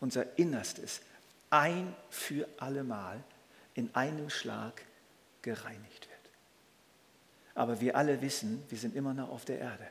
unser 0.00 0.38
Innerstes 0.38 1.00
ein 1.50 1.94
für 2.10 2.48
allemal 2.58 3.22
in 3.74 3.94
einem 3.94 4.28
Schlag 4.28 4.82
gereinigt 5.42 6.08
wird. 6.08 6.34
Aber 7.54 7.80
wir 7.80 7.94
alle 7.94 8.20
wissen, 8.22 8.64
wir 8.70 8.78
sind 8.78 8.96
immer 8.96 9.14
noch 9.14 9.28
auf 9.30 9.44
der 9.44 9.60
Erde. 9.60 9.86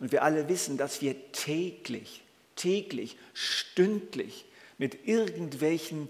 Und 0.00 0.10
wir 0.10 0.22
alle 0.22 0.48
wissen, 0.48 0.78
dass 0.78 1.02
wir 1.02 1.32
täglich 1.32 2.23
täglich, 2.56 3.16
stündlich 3.32 4.44
mit 4.78 5.06
irgendwelchen 5.06 6.08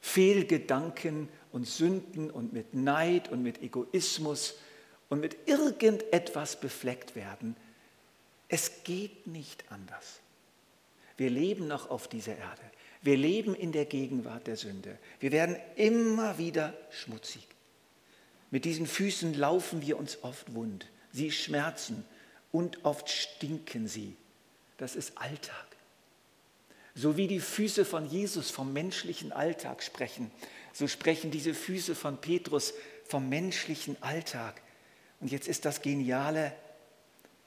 Fehlgedanken 0.00 1.28
und 1.52 1.66
Sünden 1.66 2.30
und 2.30 2.52
mit 2.52 2.74
Neid 2.74 3.30
und 3.30 3.42
mit 3.42 3.62
Egoismus 3.62 4.54
und 5.08 5.20
mit 5.20 5.36
irgendetwas 5.46 6.60
befleckt 6.60 7.16
werden. 7.16 7.56
Es 8.48 8.84
geht 8.84 9.26
nicht 9.26 9.64
anders. 9.70 10.20
Wir 11.16 11.30
leben 11.30 11.66
noch 11.66 11.90
auf 11.90 12.08
dieser 12.08 12.36
Erde. 12.36 12.62
Wir 13.02 13.16
leben 13.16 13.54
in 13.54 13.72
der 13.72 13.84
Gegenwart 13.84 14.46
der 14.46 14.56
Sünde. 14.56 14.98
Wir 15.20 15.32
werden 15.32 15.56
immer 15.76 16.38
wieder 16.38 16.74
schmutzig. 16.90 17.46
Mit 18.50 18.64
diesen 18.64 18.86
Füßen 18.86 19.34
laufen 19.34 19.82
wir 19.82 19.98
uns 19.98 20.22
oft 20.22 20.54
wund. 20.54 20.86
Sie 21.12 21.32
schmerzen 21.32 22.04
und 22.52 22.84
oft 22.84 23.08
stinken 23.10 23.88
sie 23.88 24.16
das 24.76 24.96
ist 24.96 25.16
Alltag. 25.18 25.66
So 26.94 27.16
wie 27.16 27.28
die 27.28 27.40
Füße 27.40 27.84
von 27.84 28.06
Jesus 28.06 28.50
vom 28.50 28.72
menschlichen 28.72 29.32
Alltag 29.32 29.82
sprechen, 29.82 30.30
so 30.72 30.88
sprechen 30.88 31.30
diese 31.30 31.54
Füße 31.54 31.94
von 31.94 32.20
Petrus 32.20 32.74
vom 33.04 33.28
menschlichen 33.28 34.02
Alltag. 34.02 34.60
Und 35.20 35.30
jetzt 35.30 35.48
ist 35.48 35.64
das 35.64 35.82
Geniale, 35.82 36.54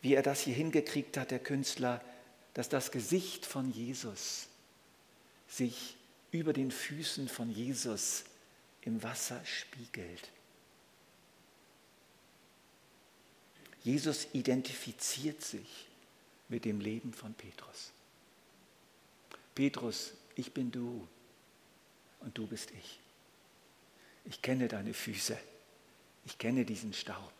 wie 0.01 0.13
er 0.13 0.23
das 0.23 0.41
hier 0.41 0.53
hingekriegt 0.53 1.17
hat, 1.17 1.31
der 1.31 1.39
Künstler, 1.39 2.01
dass 2.53 2.69
das 2.69 2.91
Gesicht 2.91 3.45
von 3.45 3.71
Jesus 3.71 4.47
sich 5.47 5.95
über 6.31 6.53
den 6.53 6.71
Füßen 6.71 7.27
von 7.27 7.49
Jesus 7.49 8.23
im 8.81 9.01
Wasser 9.03 9.41
spiegelt. 9.45 10.29
Jesus 13.83 14.27
identifiziert 14.33 15.41
sich 15.41 15.88
mit 16.49 16.65
dem 16.65 16.79
Leben 16.81 17.13
von 17.13 17.33
Petrus. 17.33 17.91
Petrus, 19.55 20.13
ich 20.35 20.53
bin 20.53 20.71
du 20.71 21.07
und 22.19 22.37
du 22.37 22.47
bist 22.47 22.71
ich. 22.71 22.99
Ich 24.25 24.41
kenne 24.41 24.67
deine 24.67 24.93
Füße, 24.93 25.37
ich 26.25 26.37
kenne 26.37 26.65
diesen 26.65 26.93
Staub 26.93 27.33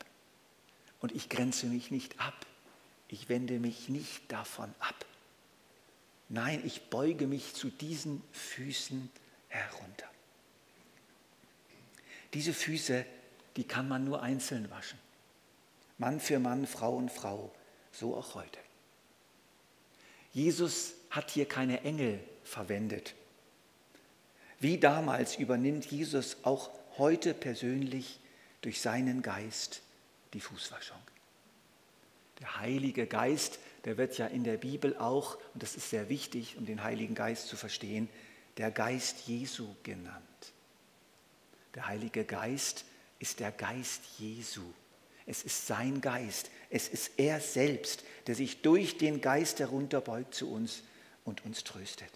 und 1.02 1.12
ich 1.12 1.30
grenze 1.30 1.66
mich 1.66 1.92
nicht 1.92 2.20
ab, 2.20 2.46
ich 3.08 3.30
wende 3.30 3.60
mich 3.60 3.90
nicht 3.90 4.32
davon 4.32 4.74
ab. 4.80 5.06
Nein, 6.30 6.62
ich 6.66 6.90
beuge 6.90 7.26
mich 7.26 7.54
zu 7.56 7.70
diesen 7.70 8.24
Füßen 8.32 9.10
herunter. 9.48 10.10
Diese 12.34 12.54
Füße, 12.54 13.06
die 13.56 13.64
kann 13.64 13.88
man 13.88 14.06
nur 14.06 14.22
einzeln 14.22 14.70
waschen. 14.70 15.00
Mann 15.98 16.20
für 16.20 16.40
Mann, 16.40 16.68
Frau 16.68 16.96
und 16.96 17.12
Frau, 17.12 17.52
so 17.92 18.16
auch 18.16 18.36
heute. 18.36 18.60
Jesus 20.32 20.94
hat 21.10 21.32
hier 21.32 21.48
keine 21.48 21.82
Engel 21.84 22.20
verwendet. 22.44 23.16
Wie 24.60 24.78
damals 24.78 25.38
übernimmt 25.38 25.86
Jesus 25.86 26.38
auch 26.44 26.70
heute 26.98 27.34
persönlich 27.34 28.20
durch 28.62 28.82
seinen 28.82 29.22
Geist 29.22 29.82
die 30.34 30.42
Fußwaschung. 30.42 30.98
Der 32.40 32.60
Heilige 32.60 33.08
Geist, 33.08 33.60
der 33.86 33.98
wird 33.98 34.18
ja 34.18 34.28
in 34.28 34.44
der 34.44 34.58
Bibel 34.58 34.98
auch, 34.98 35.36
und 35.54 35.64
das 35.64 35.76
ist 35.76 35.90
sehr 35.90 36.10
wichtig, 36.10 36.58
um 36.58 36.66
den 36.66 36.84
Heiligen 36.84 37.16
Geist 37.16 37.48
zu 37.48 37.56
verstehen, 37.56 38.10
der 38.58 38.72
Geist 38.72 39.28
Jesu 39.28 39.68
genannt. 39.84 40.24
Der 41.76 41.88
Heilige 41.88 42.26
Geist 42.26 42.86
ist 43.20 43.40
der 43.40 43.52
Geist 43.52 44.02
Jesu. 44.18 44.64
Es 45.26 45.44
ist 45.44 45.68
sein 45.68 46.02
Geist. 46.02 46.50
Es 46.70 46.88
ist 46.88 47.12
er 47.18 47.40
selbst, 47.40 48.04
der 48.28 48.36
sich 48.36 48.62
durch 48.62 48.98
den 48.98 49.22
Geist 49.22 49.60
herunterbeugt 49.60 50.36
zu 50.36 50.52
uns 50.52 50.84
und 51.26 51.44
uns 51.46 51.64
tröstet. 51.64 52.10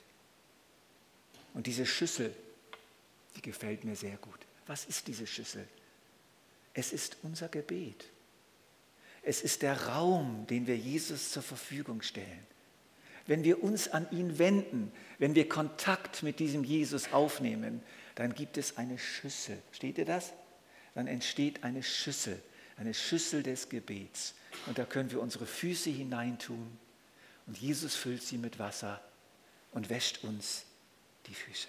Und 1.54 1.68
diese 1.68 1.86
Schüssel, 1.86 2.34
die 3.36 3.42
gefällt 3.42 3.84
mir 3.84 3.96
sehr 3.96 4.18
gut. 4.18 4.40
Was 4.68 4.86
ist 4.86 5.08
diese 5.08 5.28
Schüssel? 5.28 5.68
Es 6.74 6.94
ist 6.94 7.18
unser 7.24 7.48
Gebet. 7.48 8.06
Es 9.22 9.42
ist 9.42 9.62
der 9.62 9.88
Raum, 9.88 10.46
den 10.48 10.68
wir 10.68 10.78
Jesus 10.78 11.32
zur 11.32 11.44
Verfügung 11.44 12.02
stellen. 12.02 12.46
Wenn 13.26 13.44
wir 13.44 13.64
uns 13.64 13.88
an 13.88 14.08
ihn 14.12 14.38
wenden, 14.38 14.92
wenn 15.18 15.34
wir 15.34 15.48
Kontakt 15.48 16.24
mit 16.24 16.40
diesem 16.40 16.64
Jesus 16.64 17.14
aufnehmen, 17.14 17.82
dann 18.16 18.36
gibt 18.36 18.58
es 18.58 18.78
eine 18.78 19.00
Schüssel. 19.00 19.58
Steht 19.72 19.98
ihr 19.98 20.06
das? 20.06 20.34
Dann 20.94 21.08
entsteht 21.08 21.64
eine 21.64 21.84
Schüssel, 21.84 22.42
eine 22.76 22.94
Schüssel 22.94 23.42
des 23.42 23.70
Gebets. 23.70 24.36
Und 24.66 24.78
da 24.78 24.86
können 24.86 25.12
wir 25.12 25.22
unsere 25.22 25.46
Füße 25.46 25.90
hineintun 25.90 26.78
und 27.48 27.58
Jesus 27.58 27.96
füllt 27.96 28.24
sie 28.24 28.38
mit 28.38 28.60
Wasser 28.60 29.02
und 29.72 29.90
wäscht 29.90 30.24
uns 30.24 30.66
die 31.26 31.34
Füße. 31.34 31.68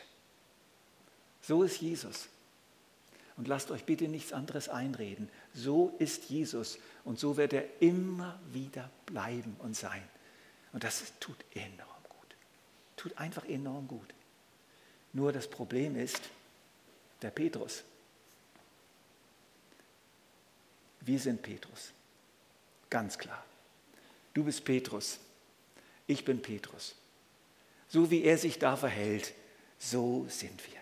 So 1.43 1.63
ist 1.63 1.81
Jesus. 1.81 2.29
Und 3.37 3.49
lasst 3.49 3.71
euch 3.73 3.85
bitte 3.85 4.07
nichts 4.07 4.33
anderes 4.33 4.69
einreden. 4.69 5.29
So 5.53 5.95
ist 5.99 6.31
Jesus 6.31 6.79
und 7.03 7.19
so 7.19 7.37
wird 7.37 7.53
er 7.53 7.65
immer 7.83 8.39
wieder 8.53 8.91
bleiben 9.07 9.57
und 9.59 9.75
sein. 9.75 10.03
Und 10.73 10.85
das 10.85 11.03
tut 11.19 11.37
enorm 11.53 12.03
gut. 12.09 12.37
Tut 12.97 13.19
einfach 13.19 13.45
enorm 13.47 13.89
gut. 13.89 14.15
Nur 15.13 15.33
das 15.33 15.49
Problem 15.49 15.97
ist 15.97 16.21
der 17.23 17.31
Petrus. 17.31 17.83
Wir 21.01 21.19
sind 21.19 21.43
Petrus. 21.43 21.93
Ganz 22.95 23.19
klar. 23.19 23.45
Du 24.35 24.45
bist 24.45 24.65
Petrus. 24.65 25.19
Ich 26.07 26.25
bin 26.25 26.41
Petrus. 26.41 26.95
So 27.89 28.09
wie 28.13 28.23
er 28.23 28.39
sich 28.39 28.61
da 28.61 28.77
verhält, 28.77 29.35
so 29.81 30.27
sind 30.29 30.65
wir. 30.71 30.79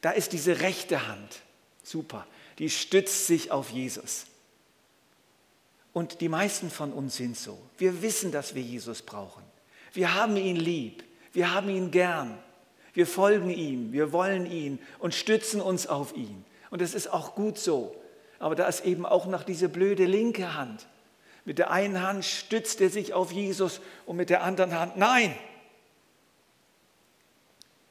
Da 0.00 0.10
ist 0.10 0.32
diese 0.32 0.58
rechte 0.58 1.06
Hand. 1.06 1.42
Super. 1.84 2.26
Die 2.58 2.68
stützt 2.68 3.28
sich 3.28 3.52
auf 3.52 3.70
Jesus. 3.70 4.26
Und 5.92 6.20
die 6.20 6.28
meisten 6.28 6.68
von 6.68 6.92
uns 6.92 7.14
sind 7.14 7.36
so. 7.36 7.60
Wir 7.78 8.02
wissen, 8.02 8.32
dass 8.32 8.56
wir 8.56 8.62
Jesus 8.62 9.00
brauchen. 9.00 9.44
Wir 9.92 10.14
haben 10.14 10.36
ihn 10.36 10.56
lieb. 10.56 11.04
Wir 11.32 11.54
haben 11.54 11.68
ihn 11.68 11.92
gern. 11.92 12.36
Wir 12.92 13.06
folgen 13.06 13.50
ihm. 13.50 13.92
Wir 13.92 14.10
wollen 14.10 14.50
ihn 14.50 14.80
und 14.98 15.14
stützen 15.14 15.60
uns 15.60 15.86
auf 15.86 16.16
ihn. 16.16 16.44
Und 16.70 16.82
es 16.82 16.92
ist 16.92 17.06
auch 17.06 17.36
gut 17.36 17.56
so. 17.56 17.94
Aber 18.40 18.56
da 18.56 18.66
ist 18.66 18.84
eben 18.84 19.06
auch 19.06 19.26
noch 19.26 19.44
diese 19.44 19.68
blöde 19.68 20.06
linke 20.06 20.56
Hand. 20.56 20.88
Mit 21.44 21.58
der 21.58 21.70
einen 21.70 22.00
Hand 22.00 22.24
stützt 22.24 22.80
er 22.80 22.90
sich 22.90 23.12
auf 23.12 23.32
Jesus 23.32 23.80
und 24.06 24.16
mit 24.16 24.30
der 24.30 24.42
anderen 24.42 24.72
Hand 24.72 24.96
nein. 24.96 25.36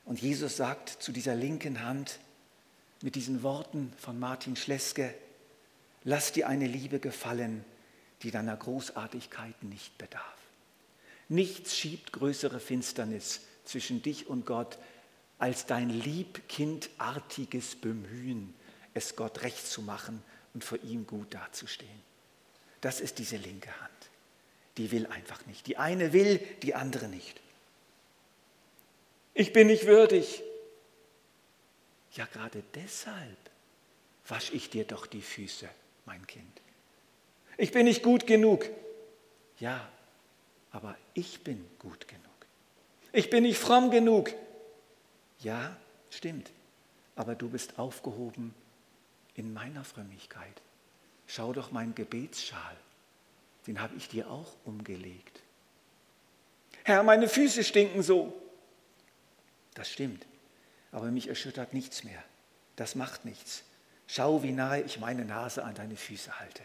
Und 0.06 0.22
Jesus 0.22 0.58
sagt 0.58 0.89
zu 0.89 1.12
dieser 1.12 1.36
linken 1.36 1.84
Hand 1.84 2.20
mit 3.02 3.16
diesen 3.16 3.44
Worten 3.44 3.94
von 3.98 4.20
Martin 4.20 4.56
Schleske, 4.56 5.13
lass 6.04 6.32
dir 6.32 6.48
eine 6.48 6.68
Liebe 6.68 7.00
gefallen, 7.00 7.63
die 8.22 8.32
deiner 8.32 8.56
Großartigkeit 8.56 9.63
nicht 9.63 9.98
bedarf. 9.98 10.24
Nichts 11.30 11.78
schiebt 11.78 12.13
größere 12.13 12.60
Finsternis 12.60 13.42
zwischen 13.66 14.02
dich 14.02 14.28
und 14.28 14.46
Gott 14.46 14.78
als 15.39 15.66
dein 15.66 15.89
liebkindartiges 15.89 17.76
Bemühen, 17.76 18.54
es 18.94 19.16
Gott 19.16 19.42
recht 19.42 19.66
zu 19.68 19.82
machen 19.82 20.22
und 20.54 20.63
vor 20.63 20.78
ihm 20.84 21.08
gut 21.08 21.34
dazustehen. 21.34 22.12
Das 22.84 23.00
ist 23.00 23.17
diese 23.17 23.38
linke 23.38 23.69
Hand. 23.80 23.91
Die 24.76 24.91
will 24.91 25.08
einfach 25.08 25.46
nicht. 25.46 25.67
Die 25.67 25.78
eine 25.78 26.12
will, 26.12 26.38
die 26.63 26.76
andere 26.76 27.08
nicht. 27.08 27.39
Ich 29.34 29.54
bin 29.54 29.67
nicht 29.67 29.86
würdig. 29.86 30.43
Ja, 32.12 32.26
gerade 32.26 32.62
deshalb 32.76 33.38
wasche 34.28 34.54
ich 34.54 34.69
dir 34.69 34.84
doch 34.84 35.08
die 35.08 35.22
Füße, 35.22 35.69
mein 36.06 36.28
Kind. 36.28 36.62
Ich 37.56 37.72
bin 37.72 37.86
nicht 37.86 38.04
gut 38.04 38.28
genug. 38.28 38.69
Ja, 39.60 39.89
aber 40.74 40.98
ich 41.13 41.41
bin 41.41 41.65
gut 41.80 42.10
genug. 42.10 42.24
Ich 43.13 43.30
bin 43.30 43.43
nicht 43.43 43.60
fromm 43.60 43.91
genug. 43.91 44.34
Ja, 45.39 45.78
stimmt. 46.10 46.52
Aber 47.15 47.36
du 47.36 47.48
bist 47.48 47.80
aufgehoben 47.80 48.54
in 49.36 49.54
meiner 49.54 49.86
Frömmigkeit. 49.86 50.62
Schau 51.27 51.53
doch 51.53 51.71
meinen 51.71 51.95
Gebetsschal, 51.95 52.77
den 53.67 53.81
habe 53.81 53.95
ich 53.95 54.09
dir 54.09 54.29
auch 54.29 54.55
umgelegt. 54.65 55.41
Herr, 56.83 57.03
meine 57.03 57.29
Füße 57.29 57.63
stinken 57.63 58.03
so. 58.03 58.39
Das 59.73 59.89
stimmt, 59.89 60.25
aber 60.91 61.12
mich 61.12 61.27
erschüttert 61.27 61.73
nichts 61.73 62.03
mehr. 62.03 62.23
Das 62.75 62.95
macht 62.95 63.25
nichts. 63.25 63.63
Schau, 64.07 64.43
wie 64.43 64.51
nahe 64.51 64.81
ich 64.81 64.99
meine 64.99 65.25
Nase 65.25 65.63
an 65.63 65.75
deine 65.75 65.95
Füße 65.95 66.39
halte. 66.39 66.63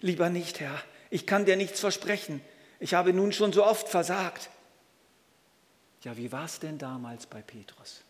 Lieber 0.00 0.30
nicht, 0.30 0.60
Herr, 0.60 0.82
ich 1.10 1.26
kann 1.26 1.44
dir 1.44 1.56
nichts 1.56 1.80
versprechen. 1.80 2.40
Ich 2.80 2.94
habe 2.94 3.12
nun 3.12 3.32
schon 3.32 3.52
so 3.52 3.64
oft 3.64 3.88
versagt. 3.88 4.50
Ja, 6.02 6.16
wie 6.16 6.30
war 6.30 6.44
es 6.44 6.60
denn 6.60 6.78
damals 6.78 7.26
bei 7.26 7.42
Petrus? 7.42 8.02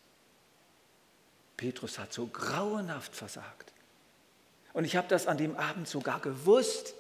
Petrus 1.57 1.99
hat 1.99 2.13
so 2.13 2.27
grauenhaft 2.27 3.15
versagt. 3.15 3.73
Und 4.79 4.85
ich 4.85 4.95
habe 4.95 5.09
das 5.09 5.27
an 5.27 5.39
dem 5.39 5.57
Abend 5.57 5.89
sogar 5.89 6.21
gewusst. 6.21 6.95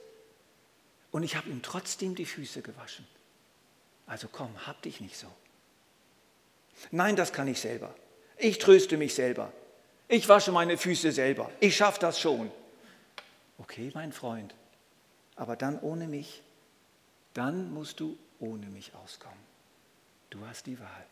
Und 1.12 1.22
ich 1.22 1.36
habe 1.36 1.48
ihm 1.48 1.62
trotzdem 1.62 2.16
die 2.16 2.24
Füße 2.24 2.60
gewaschen. 2.60 3.06
Also 4.04 4.26
komm, 4.26 4.66
hab 4.66 4.82
dich 4.82 5.00
nicht 5.00 5.16
so. 5.16 5.28
Nein, 6.90 7.14
das 7.14 7.32
kann 7.32 7.46
ich 7.46 7.60
selber. 7.60 7.94
Ich 8.36 8.58
tröste 8.58 8.96
mich 8.96 9.14
selber. 9.14 9.52
Ich 10.08 10.28
wasche 10.28 10.50
meine 10.50 10.76
Füße 10.76 11.12
selber. 11.12 11.52
Ich 11.60 11.76
schaffe 11.76 12.00
das 12.00 12.18
schon. 12.18 12.50
Okay, 13.58 13.92
mein 13.94 14.12
Freund, 14.12 14.56
aber 15.36 15.54
dann 15.54 15.78
ohne 15.78 16.08
mich. 16.08 16.42
Dann 17.32 17.72
musst 17.72 18.00
du 18.00 18.18
ohne 18.40 18.66
mich 18.66 18.92
auskommen. 18.96 19.38
Du 20.30 20.44
hast 20.48 20.66
die 20.66 20.80
Wahl. 20.80 21.06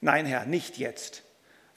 Nein, 0.00 0.24
Herr, 0.24 0.46
nicht 0.46 0.78
jetzt. 0.78 1.22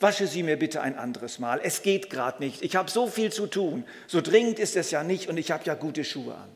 Wasche 0.05 0.27
sie 0.27 0.43
mir 0.43 0.59
bitte 0.59 0.81
ein 0.81 0.95
anderes 0.99 1.39
Mal. 1.39 1.59
Es 1.63 1.81
geht 1.81 2.11
gerade 2.11 2.43
nicht. 2.43 2.61
Ich 2.61 2.75
habe 2.75 2.91
so 2.91 3.07
viel 3.07 3.31
zu 3.31 3.47
tun. 3.47 3.83
So 4.05 4.21
dringend 4.21 4.59
ist 4.59 4.75
es 4.75 4.91
ja 4.91 5.03
nicht 5.03 5.29
und 5.29 5.37
ich 5.37 5.49
habe 5.49 5.63
ja 5.65 5.73
gute 5.73 6.03
Schuhe 6.03 6.35
an. 6.35 6.55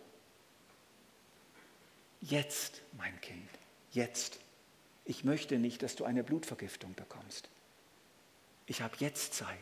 Jetzt, 2.22 2.82
mein 2.96 3.20
Kind, 3.22 3.50
jetzt. 3.92 4.38
Ich 5.04 5.24
möchte 5.24 5.58
nicht, 5.58 5.82
dass 5.82 5.96
du 5.96 6.06
eine 6.06 6.24
Blutvergiftung 6.24 6.94
bekommst. 6.94 7.50
Ich 8.68 8.84
habe 8.84 8.94
jetzt 9.00 9.34
Zeit. 9.34 9.58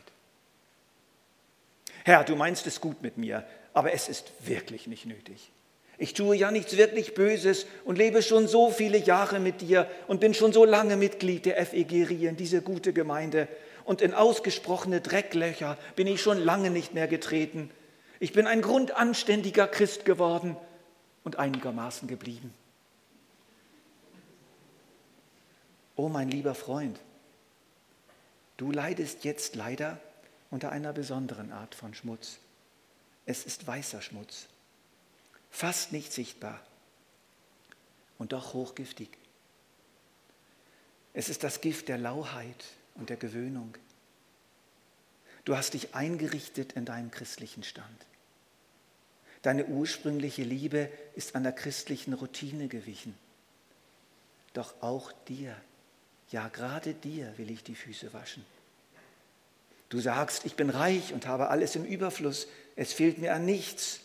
Herr, 2.04 2.24
du 2.24 2.36
meinst 2.36 2.66
es 2.66 2.82
gut 2.82 3.00
mit 3.00 3.16
mir, 3.16 3.46
aber 3.72 3.94
es 3.94 4.10
ist 4.10 4.32
wirklich 4.40 4.86
nicht 4.86 5.06
nötig. 5.06 5.50
Ich 5.96 6.12
tue 6.12 6.36
ja 6.36 6.50
nichts 6.50 6.76
wirklich 6.76 7.14
Böses 7.14 7.64
und 7.86 7.96
lebe 7.96 8.22
schon 8.22 8.48
so 8.48 8.70
viele 8.70 8.98
Jahre 8.98 9.40
mit 9.40 9.62
dir 9.62 9.90
und 10.08 10.20
bin 10.20 10.34
schon 10.34 10.52
so 10.52 10.66
lange 10.66 10.98
Mitglied 10.98 11.46
der 11.46 11.64
FEG 11.64 12.06
Rien, 12.06 12.36
diese 12.36 12.60
gute 12.60 12.92
Gemeinde. 12.92 13.48
Und 13.88 14.02
in 14.02 14.12
ausgesprochene 14.12 15.00
Drecklöcher 15.00 15.78
bin 15.96 16.06
ich 16.06 16.20
schon 16.20 16.36
lange 16.36 16.68
nicht 16.68 16.92
mehr 16.92 17.08
getreten. 17.08 17.70
Ich 18.20 18.34
bin 18.34 18.46
ein 18.46 18.60
grundanständiger 18.60 19.66
Christ 19.66 20.04
geworden 20.04 20.58
und 21.24 21.36
einigermaßen 21.36 22.06
geblieben. 22.06 22.52
Oh 25.96 26.10
mein 26.10 26.28
lieber 26.28 26.54
Freund, 26.54 27.00
du 28.58 28.72
leidest 28.72 29.24
jetzt 29.24 29.56
leider 29.56 29.98
unter 30.50 30.70
einer 30.70 30.92
besonderen 30.92 31.50
Art 31.50 31.74
von 31.74 31.94
Schmutz. 31.94 32.40
Es 33.24 33.46
ist 33.46 33.66
weißer 33.66 34.02
Schmutz, 34.02 34.48
fast 35.50 35.92
nicht 35.92 36.12
sichtbar 36.12 36.60
und 38.18 38.34
doch 38.34 38.52
hochgiftig. 38.52 39.08
Es 41.14 41.30
ist 41.30 41.42
das 41.42 41.62
Gift 41.62 41.88
der 41.88 41.96
Lauheit 41.96 42.66
und 42.98 43.10
der 43.10 43.16
Gewöhnung. 43.16 43.74
Du 45.44 45.56
hast 45.56 45.74
dich 45.74 45.94
eingerichtet 45.94 46.74
in 46.74 46.84
deinem 46.84 47.10
christlichen 47.10 47.62
Stand. 47.62 48.06
Deine 49.42 49.66
ursprüngliche 49.66 50.42
Liebe 50.42 50.90
ist 51.14 51.34
an 51.34 51.44
der 51.44 51.52
christlichen 51.52 52.12
Routine 52.12 52.68
gewichen. 52.68 53.14
Doch 54.52 54.74
auch 54.82 55.12
dir, 55.28 55.56
ja 56.30 56.48
gerade 56.48 56.92
dir 56.92 57.32
will 57.38 57.50
ich 57.50 57.62
die 57.62 57.76
Füße 57.76 58.12
waschen. 58.12 58.44
Du 59.88 60.00
sagst, 60.00 60.44
ich 60.44 60.54
bin 60.54 60.68
reich 60.68 61.14
und 61.14 61.26
habe 61.26 61.48
alles 61.48 61.76
im 61.76 61.84
Überfluss, 61.84 62.46
es 62.76 62.92
fehlt 62.92 63.18
mir 63.18 63.34
an 63.34 63.46
nichts. 63.46 64.00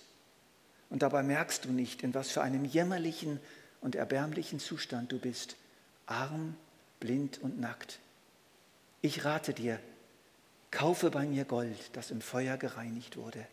Und 0.90 1.02
dabei 1.02 1.24
merkst 1.24 1.66
du 1.66 1.72
nicht, 1.72 2.04
in 2.04 2.14
was 2.14 2.30
für 2.30 2.42
einem 2.42 2.64
jämmerlichen 2.64 3.40
und 3.82 3.96
erbärmlichen 3.96 4.60
Zustand 4.60 5.12
du 5.12 5.20
bist, 5.20 5.56
arm, 6.06 6.56
blind 7.00 7.42
und 7.42 7.60
nackt. 7.60 8.00
Ich 9.06 9.26
rate 9.26 9.54
dir, 9.54 9.82
kaufe 10.72 11.12
bei 11.12 11.26
mir 11.26 11.44
Gold, 11.44 11.90
das 11.92 12.10
im 12.10 12.22
Feuer 12.22 12.56
gereinigt 12.56 13.18
wurde, 13.18 13.46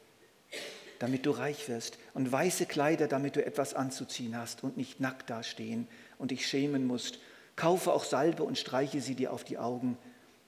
damit 1.01 1.27
du 1.27 1.33
reich 1.33 1.69
wirst, 1.69 1.99
und 2.15 2.31
weiße 2.31 2.67
Kleider, 2.67 3.09
damit 3.09 3.35
du 3.35 3.45
etwas 3.45 3.75
anzuziehen 3.75 4.37
hast 4.37 4.63
und 4.63 4.77
nicht 4.77 5.01
nackt 5.01 5.29
dastehen 5.29 5.89
und 6.19 6.31
dich 6.31 6.47
schämen 6.47 6.87
musst. 6.87 7.19
Kaufe 7.57 7.93
auch 7.93 8.05
Salbe 8.05 8.45
und 8.45 8.59
streiche 8.59 9.01
sie 9.01 9.17
dir 9.17 9.33
auf 9.33 9.43
die 9.43 9.59
Augen, 9.59 9.99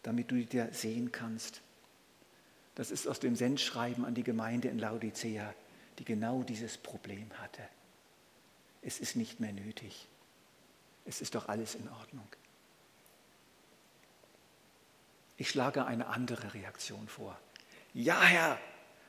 damit 0.04 0.30
du 0.30 0.36
dir 0.36 0.68
sehen 0.70 1.10
kannst. 1.10 1.62
Das 2.76 2.92
ist 2.92 3.08
aus 3.08 3.18
dem 3.18 3.34
Sendschreiben 3.34 4.04
an 4.04 4.14
die 4.14 4.22
Gemeinde 4.22 4.68
in 4.68 4.78
Laodicea, 4.78 5.52
die 5.98 6.04
genau 6.04 6.44
dieses 6.44 6.78
Problem 6.78 7.28
hatte. 7.38 7.62
Es 8.82 9.00
ist 9.00 9.16
nicht 9.16 9.40
mehr 9.40 9.52
nötig. 9.52 10.06
Es 11.06 11.20
ist 11.20 11.34
doch 11.34 11.48
alles 11.48 11.74
in 11.74 11.88
Ordnung. 11.88 12.28
Ich 15.42 15.50
schlage 15.50 15.84
eine 15.86 16.06
andere 16.06 16.54
Reaktion 16.54 17.08
vor. 17.08 17.36
Ja, 17.94 18.22
Herr, 18.22 18.60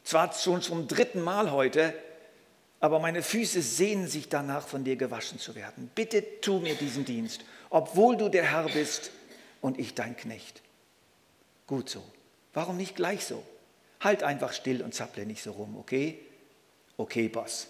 zwar 0.04 0.34
schon 0.34 0.64
zum 0.64 0.88
dritten 0.88 1.22
Mal 1.22 1.52
heute, 1.52 1.94
aber 2.80 2.98
meine 2.98 3.22
Füße 3.22 3.62
sehnen 3.62 4.08
sich 4.08 4.30
danach, 4.30 4.68
von 4.68 4.84
dir 4.84 4.96
gewaschen 4.96 5.38
zu 5.38 5.54
werden. 5.54 5.92
Bitte 5.94 6.42
tu 6.42 6.58
mir 6.58 6.74
diesen 6.74 7.06
Dienst, 7.06 7.46
obwohl 7.70 8.18
du 8.18 8.30
der 8.30 8.46
Herr 8.46 8.68
bist 8.68 9.12
und 9.62 9.78
ich 9.78 9.94
dein 9.94 10.18
Knecht. 10.18 10.64
Gut 11.68 11.88
so. 11.88 12.04
Warum 12.52 12.78
nicht 12.78 12.96
gleich 12.96 13.26
so? 13.26 13.46
Halt 14.00 14.24
einfach 14.24 14.54
still 14.54 14.82
und 14.82 14.96
zapple 14.96 15.28
nicht 15.28 15.44
so 15.44 15.52
rum, 15.52 15.78
okay? 15.78 16.18
Okay, 16.98 17.28
Boss. 17.28 17.68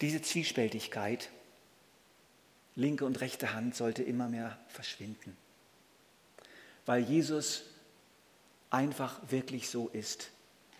Diese 0.00 0.22
Zwiespältigkeit, 0.22 1.30
linke 2.76 3.04
und 3.04 3.20
rechte 3.20 3.54
Hand, 3.54 3.74
sollte 3.74 4.04
immer 4.04 4.28
mehr 4.28 4.56
verschwinden, 4.68 5.36
weil 6.86 7.02
Jesus 7.02 7.64
einfach 8.70 9.20
wirklich 9.30 9.68
so 9.68 9.88
ist, 9.88 10.30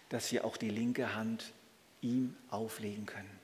dass 0.09 0.31
wir 0.33 0.45
auch 0.45 0.57
die 0.57 0.71
linke 0.71 1.15
Hand 1.15 1.53
ihm 2.01 2.37
auflegen 2.51 3.07
können. 3.07 3.41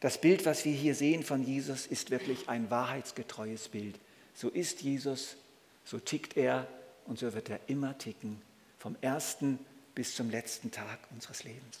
Das 0.00 0.20
Bild, 0.20 0.46
was 0.46 0.64
wir 0.64 0.72
hier 0.72 0.94
sehen 0.94 1.24
von 1.24 1.42
Jesus, 1.42 1.86
ist 1.86 2.10
wirklich 2.10 2.48
ein 2.48 2.70
wahrheitsgetreues 2.70 3.68
Bild. 3.68 3.98
So 4.34 4.48
ist 4.48 4.82
Jesus, 4.82 5.36
so 5.84 5.98
tickt 5.98 6.36
er 6.36 6.68
und 7.06 7.18
so 7.18 7.32
wird 7.34 7.48
er 7.48 7.60
immer 7.66 7.98
ticken, 7.98 8.40
vom 8.78 8.96
ersten 9.00 9.58
bis 9.94 10.14
zum 10.14 10.30
letzten 10.30 10.70
Tag 10.70 10.98
unseres 11.10 11.42
Lebens. 11.42 11.80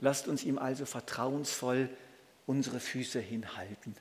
Lasst 0.00 0.28
uns 0.28 0.44
ihm 0.44 0.58
also 0.58 0.86
vertrauensvoll 0.86 1.90
unsere 2.46 2.80
Füße 2.80 3.20
hinhalten, 3.20 3.94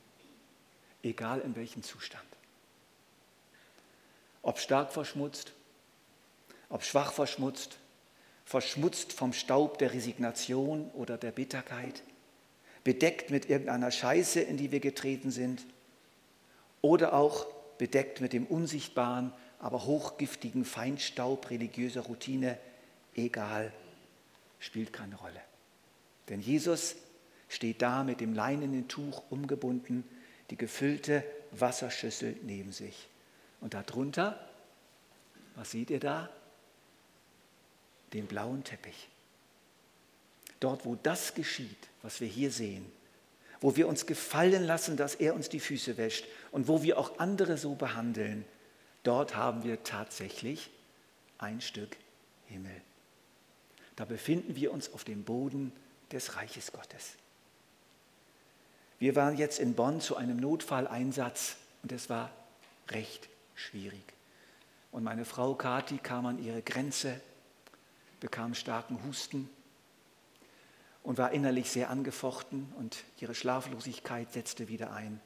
egal 1.03 1.41
in 1.41 1.55
welchem 1.55 1.83
Zustand. 1.83 2.23
Ob 4.47 4.59
stark 4.59 4.93
verschmutzt, 4.93 5.51
ob 6.69 6.81
schwach 6.81 7.11
verschmutzt, 7.11 7.79
verschmutzt 8.45 9.11
vom 9.11 9.33
Staub 9.33 9.77
der 9.77 9.91
Resignation 9.91 10.89
oder 10.91 11.17
der 11.17 11.33
Bitterkeit, 11.33 12.01
bedeckt 12.85 13.29
mit 13.29 13.49
irgendeiner 13.49 13.91
Scheiße, 13.91 14.39
in 14.39 14.55
die 14.55 14.71
wir 14.71 14.79
getreten 14.79 15.31
sind, 15.31 15.65
oder 16.79 17.11
auch 17.11 17.45
bedeckt 17.77 18.21
mit 18.21 18.31
dem 18.31 18.45
Unsichtbaren, 18.45 19.33
aber 19.59 19.83
hochgiftigen 19.83 20.63
Feinstaub 20.63 21.49
religiöser 21.49 22.03
Routine, 22.03 22.57
egal, 23.15 23.73
spielt 24.59 24.93
keine 24.93 25.17
Rolle. 25.17 25.41
Denn 26.29 26.39
Jesus 26.39 26.95
steht 27.49 27.81
da 27.81 28.05
mit 28.05 28.21
dem 28.21 28.33
leinenen 28.33 28.87
Tuch 28.87 29.23
umgebunden, 29.29 30.05
die 30.51 30.57
gefüllte 30.57 31.25
Wasserschüssel 31.51 32.37
neben 32.43 32.71
sich. 32.71 33.09
Und 33.61 33.73
darunter, 33.73 34.39
was 35.55 35.71
seht 35.71 35.89
ihr 35.89 35.99
da? 35.99 36.29
Den 38.13 38.27
blauen 38.27 38.63
Teppich. 38.63 39.09
Dort, 40.59 40.85
wo 40.85 40.95
das 40.95 41.33
geschieht, 41.33 41.89
was 42.01 42.21
wir 42.21 42.27
hier 42.27 42.51
sehen, 42.51 42.89
wo 43.59 43.75
wir 43.75 43.87
uns 43.87 44.05
gefallen 44.05 44.63
lassen, 44.63 44.97
dass 44.97 45.15
er 45.15 45.33
uns 45.33 45.49
die 45.49 45.59
Füße 45.59 45.97
wäscht 45.97 46.25
und 46.51 46.67
wo 46.67 46.83
wir 46.83 46.97
auch 46.97 47.19
andere 47.19 47.57
so 47.57 47.75
behandeln, 47.75 48.45
dort 49.03 49.35
haben 49.35 49.63
wir 49.63 49.83
tatsächlich 49.83 50.69
ein 51.37 51.61
Stück 51.61 51.97
Himmel. 52.47 52.81
Da 53.95 54.05
befinden 54.05 54.55
wir 54.55 54.71
uns 54.71 54.93
auf 54.93 55.03
dem 55.03 55.23
Boden 55.23 55.73
des 56.11 56.35
Reiches 56.35 56.71
Gottes. 56.71 57.13
Wir 58.99 59.15
waren 59.15 59.37
jetzt 59.37 59.59
in 59.59 59.73
Bonn 59.75 60.01
zu 60.01 60.15
einem 60.15 60.37
Notfalleinsatz 60.37 61.57
und 61.83 61.91
es 61.91 62.09
war 62.09 62.31
recht 62.89 63.27
schwierig. 63.57 64.13
Und 64.91 65.03
meine 65.03 65.25
Frau 65.25 65.55
Kathi 65.55 65.97
kam 65.97 66.25
an 66.25 66.39
ihre 66.39 66.61
Grenze, 66.61 67.19
bekam 68.19 68.53
starken 68.53 69.03
Husten 69.03 69.49
und 71.03 71.17
war 71.17 71.31
innerlich 71.31 71.69
sehr 71.69 71.89
angefochten 71.89 72.71
und 72.77 73.03
ihre 73.19 73.35
Schlaflosigkeit 73.35 74.31
setzte 74.31 74.67
wieder 74.67 74.91
ein. 74.91 75.19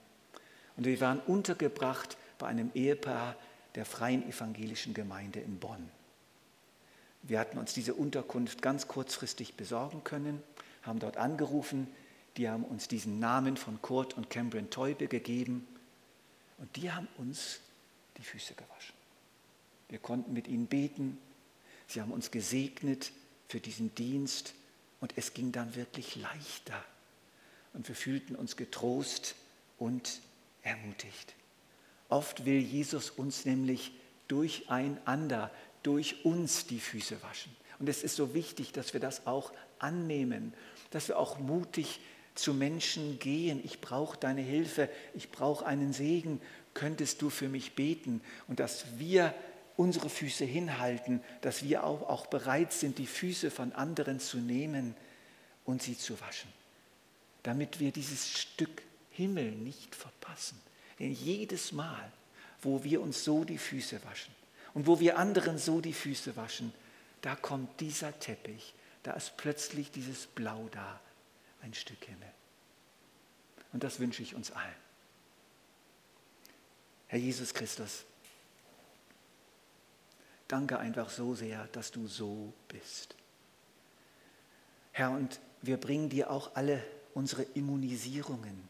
Und 0.78 0.86
wir 0.86 1.00
waren 1.02 1.20
untergebracht 1.20 2.18
bei 2.38 2.48
einem 2.48 2.72
Ehepaar 2.74 3.36
der 3.76 3.86
Freien 3.86 4.28
Evangelischen 4.28 4.94
Gemeinde 4.94 5.40
in 5.40 5.60
Bonn. 5.60 5.90
Wir 7.24 7.40
hatten 7.40 7.58
uns 7.58 7.74
diese 7.74 7.94
Unterkunft 7.94 8.62
ganz 8.62 8.88
kurzfristig 8.88 9.56
besorgen 9.56 10.04
können, 10.04 10.42
haben 10.82 11.00
dort 11.00 11.18
angerufen, 11.18 11.88
die 12.38 12.50
haben 12.50 12.64
uns 12.64 12.88
diesen 12.88 13.20
Namen 13.20 13.58
von 13.58 13.82
Kurt 13.82 14.16
und 14.16 14.30
Cameron 14.30 14.70
Teube 14.70 15.08
gegeben 15.08 15.68
und 16.58 16.76
die 16.76 16.92
haben 16.92 17.08
uns 17.18 17.60
die 18.18 18.24
Füße 18.24 18.54
gewaschen. 18.54 18.96
Wir 19.90 20.00
konnten 20.00 20.34
mit 20.34 20.48
ihnen 20.48 20.68
beten, 20.68 21.18
sie 21.88 22.02
haben 22.02 22.12
uns 22.12 22.32
gesegnet 22.32 23.12
für 23.48 23.60
diesen 23.60 23.94
Dienst 23.96 24.54
und 25.00 25.18
es 25.18 25.34
ging 25.34 25.52
dann 25.52 25.76
wirklich 25.76 26.16
leichter 26.16 26.84
und 27.74 27.88
wir 27.88 27.96
fühlten 27.96 28.36
uns 28.36 28.56
getrost 28.56 29.36
und 29.78 30.22
ermutigt. 30.64 31.36
Oft 32.10 32.46
will 32.46 32.60
Jesus 32.60 33.10
uns 33.10 33.46
nämlich 33.46 33.94
durcheinander, 34.28 35.52
durch 35.84 36.26
uns 36.26 36.68
die 36.68 36.80
Füße 36.80 37.22
waschen. 37.24 37.56
Und 37.80 37.90
es 37.90 38.04
ist 38.04 38.16
so 38.16 38.34
wichtig, 38.34 38.74
dass 38.74 38.94
wir 38.94 39.00
das 39.00 39.26
auch 39.26 39.52
annehmen, 39.80 40.54
dass 40.92 41.08
wir 41.08 41.18
auch 41.18 41.40
mutig 41.40 42.00
zu 42.36 42.54
Menschen 42.54 43.20
gehen. 43.20 43.60
Ich 43.64 43.82
brauche 43.82 44.18
deine 44.18 44.42
Hilfe, 44.42 44.90
ich 45.16 45.32
brauche 45.32 45.66
einen 45.66 45.94
Segen. 45.94 46.42
Könntest 46.74 47.22
du 47.22 47.30
für 47.30 47.50
mich 47.50 47.76
beten? 47.76 48.22
Und 48.48 48.60
dass 48.60 48.86
wir 48.98 49.34
unsere 49.78 50.10
Füße 50.10 50.46
hinhalten, 50.46 51.22
dass 51.42 51.64
wir 51.64 51.84
auch, 51.84 52.08
auch 52.08 52.28
bereit 52.28 52.72
sind, 52.72 52.98
die 52.98 53.08
Füße 53.08 53.52
von 53.52 53.72
anderen 53.74 54.20
zu 54.20 54.38
nehmen 54.38 54.96
und 55.66 55.82
sie 55.82 55.98
zu 55.98 56.20
waschen, 56.22 56.52
damit 57.44 57.80
wir 57.80 57.92
dieses 57.92 58.38
Stück 58.40 58.84
Himmel 59.12 59.52
nicht 59.52 59.96
verpassen. 59.96 60.60
Denn 61.00 61.12
jedes 61.12 61.72
Mal, 61.72 62.12
wo 62.62 62.84
wir 62.84 63.02
uns 63.02 63.24
so 63.24 63.44
die 63.44 63.58
Füße 63.58 64.04
waschen 64.06 64.34
und 64.74 64.88
wo 64.88 65.00
wir 65.00 65.18
anderen 65.18 65.58
so 65.58 65.82
die 65.82 65.94
Füße 65.94 66.36
waschen, 66.36 66.74
da 67.22 67.36
kommt 67.36 67.80
dieser 67.80 68.18
Teppich, 68.20 68.74
da 69.04 69.14
ist 69.14 69.38
plötzlich 69.38 69.92
dieses 69.92 70.28
Blau 70.28 70.70
da, 70.72 71.00
ein 71.62 71.74
Stück 71.74 72.04
Himmel. 72.06 72.32
Und 73.74 73.84
das 73.84 74.00
wünsche 74.00 74.22
ich 74.22 74.36
uns 74.36 74.52
allen. 74.52 74.81
Herr 77.12 77.20
Jesus 77.20 77.54
Christus, 77.54 78.06
danke 80.48 80.80
einfach 80.80 81.10
so 81.10 81.36
sehr, 81.36 81.68
dass 81.74 81.92
du 81.92 82.08
so 82.08 82.54
bist. 82.70 83.18
Herr, 84.94 85.12
und 85.12 85.42
wir 85.62 85.76
bringen 85.76 86.08
dir 86.08 86.32
auch 86.32 86.56
alle 86.56 86.82
unsere 87.14 87.44
Immunisierungen, 87.44 88.70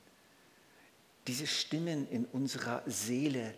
diese 1.27 1.45
Stimmen 1.45 2.10
in 2.10 2.25
unserer 2.25 2.82
Seele, 2.88 3.54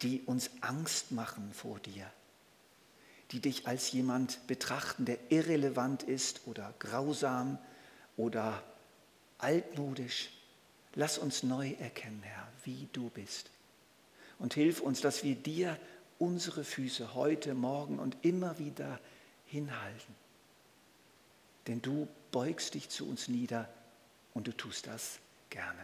die 0.00 0.22
uns 0.22 0.48
Angst 0.62 1.12
machen 1.12 1.52
vor 1.52 1.78
dir, 1.80 2.10
die 3.32 3.40
dich 3.40 3.68
als 3.68 3.92
jemand 3.92 4.46
betrachten, 4.46 5.04
der 5.04 5.18
irrelevant 5.30 6.04
ist 6.04 6.40
oder 6.46 6.72
grausam 6.78 7.58
oder 8.16 8.62
altmodisch. 9.36 10.30
Lass 10.94 11.18
uns 11.18 11.42
neu 11.42 11.72
erkennen, 11.72 12.22
Herr, 12.22 12.48
wie 12.64 12.88
du 12.94 13.10
bist. 13.10 13.50
Und 14.38 14.54
hilf 14.54 14.80
uns, 14.80 15.00
dass 15.00 15.24
wir 15.24 15.34
dir 15.34 15.78
unsere 16.18 16.64
Füße 16.64 17.14
heute, 17.14 17.54
morgen 17.54 17.98
und 17.98 18.16
immer 18.22 18.58
wieder 18.58 18.98
hinhalten. 19.46 20.14
Denn 21.66 21.82
du 21.82 22.08
beugst 22.32 22.74
dich 22.74 22.88
zu 22.88 23.08
uns 23.08 23.28
nieder 23.28 23.68
und 24.34 24.46
du 24.46 24.52
tust 24.52 24.86
das 24.86 25.18
gerne. 25.50 25.80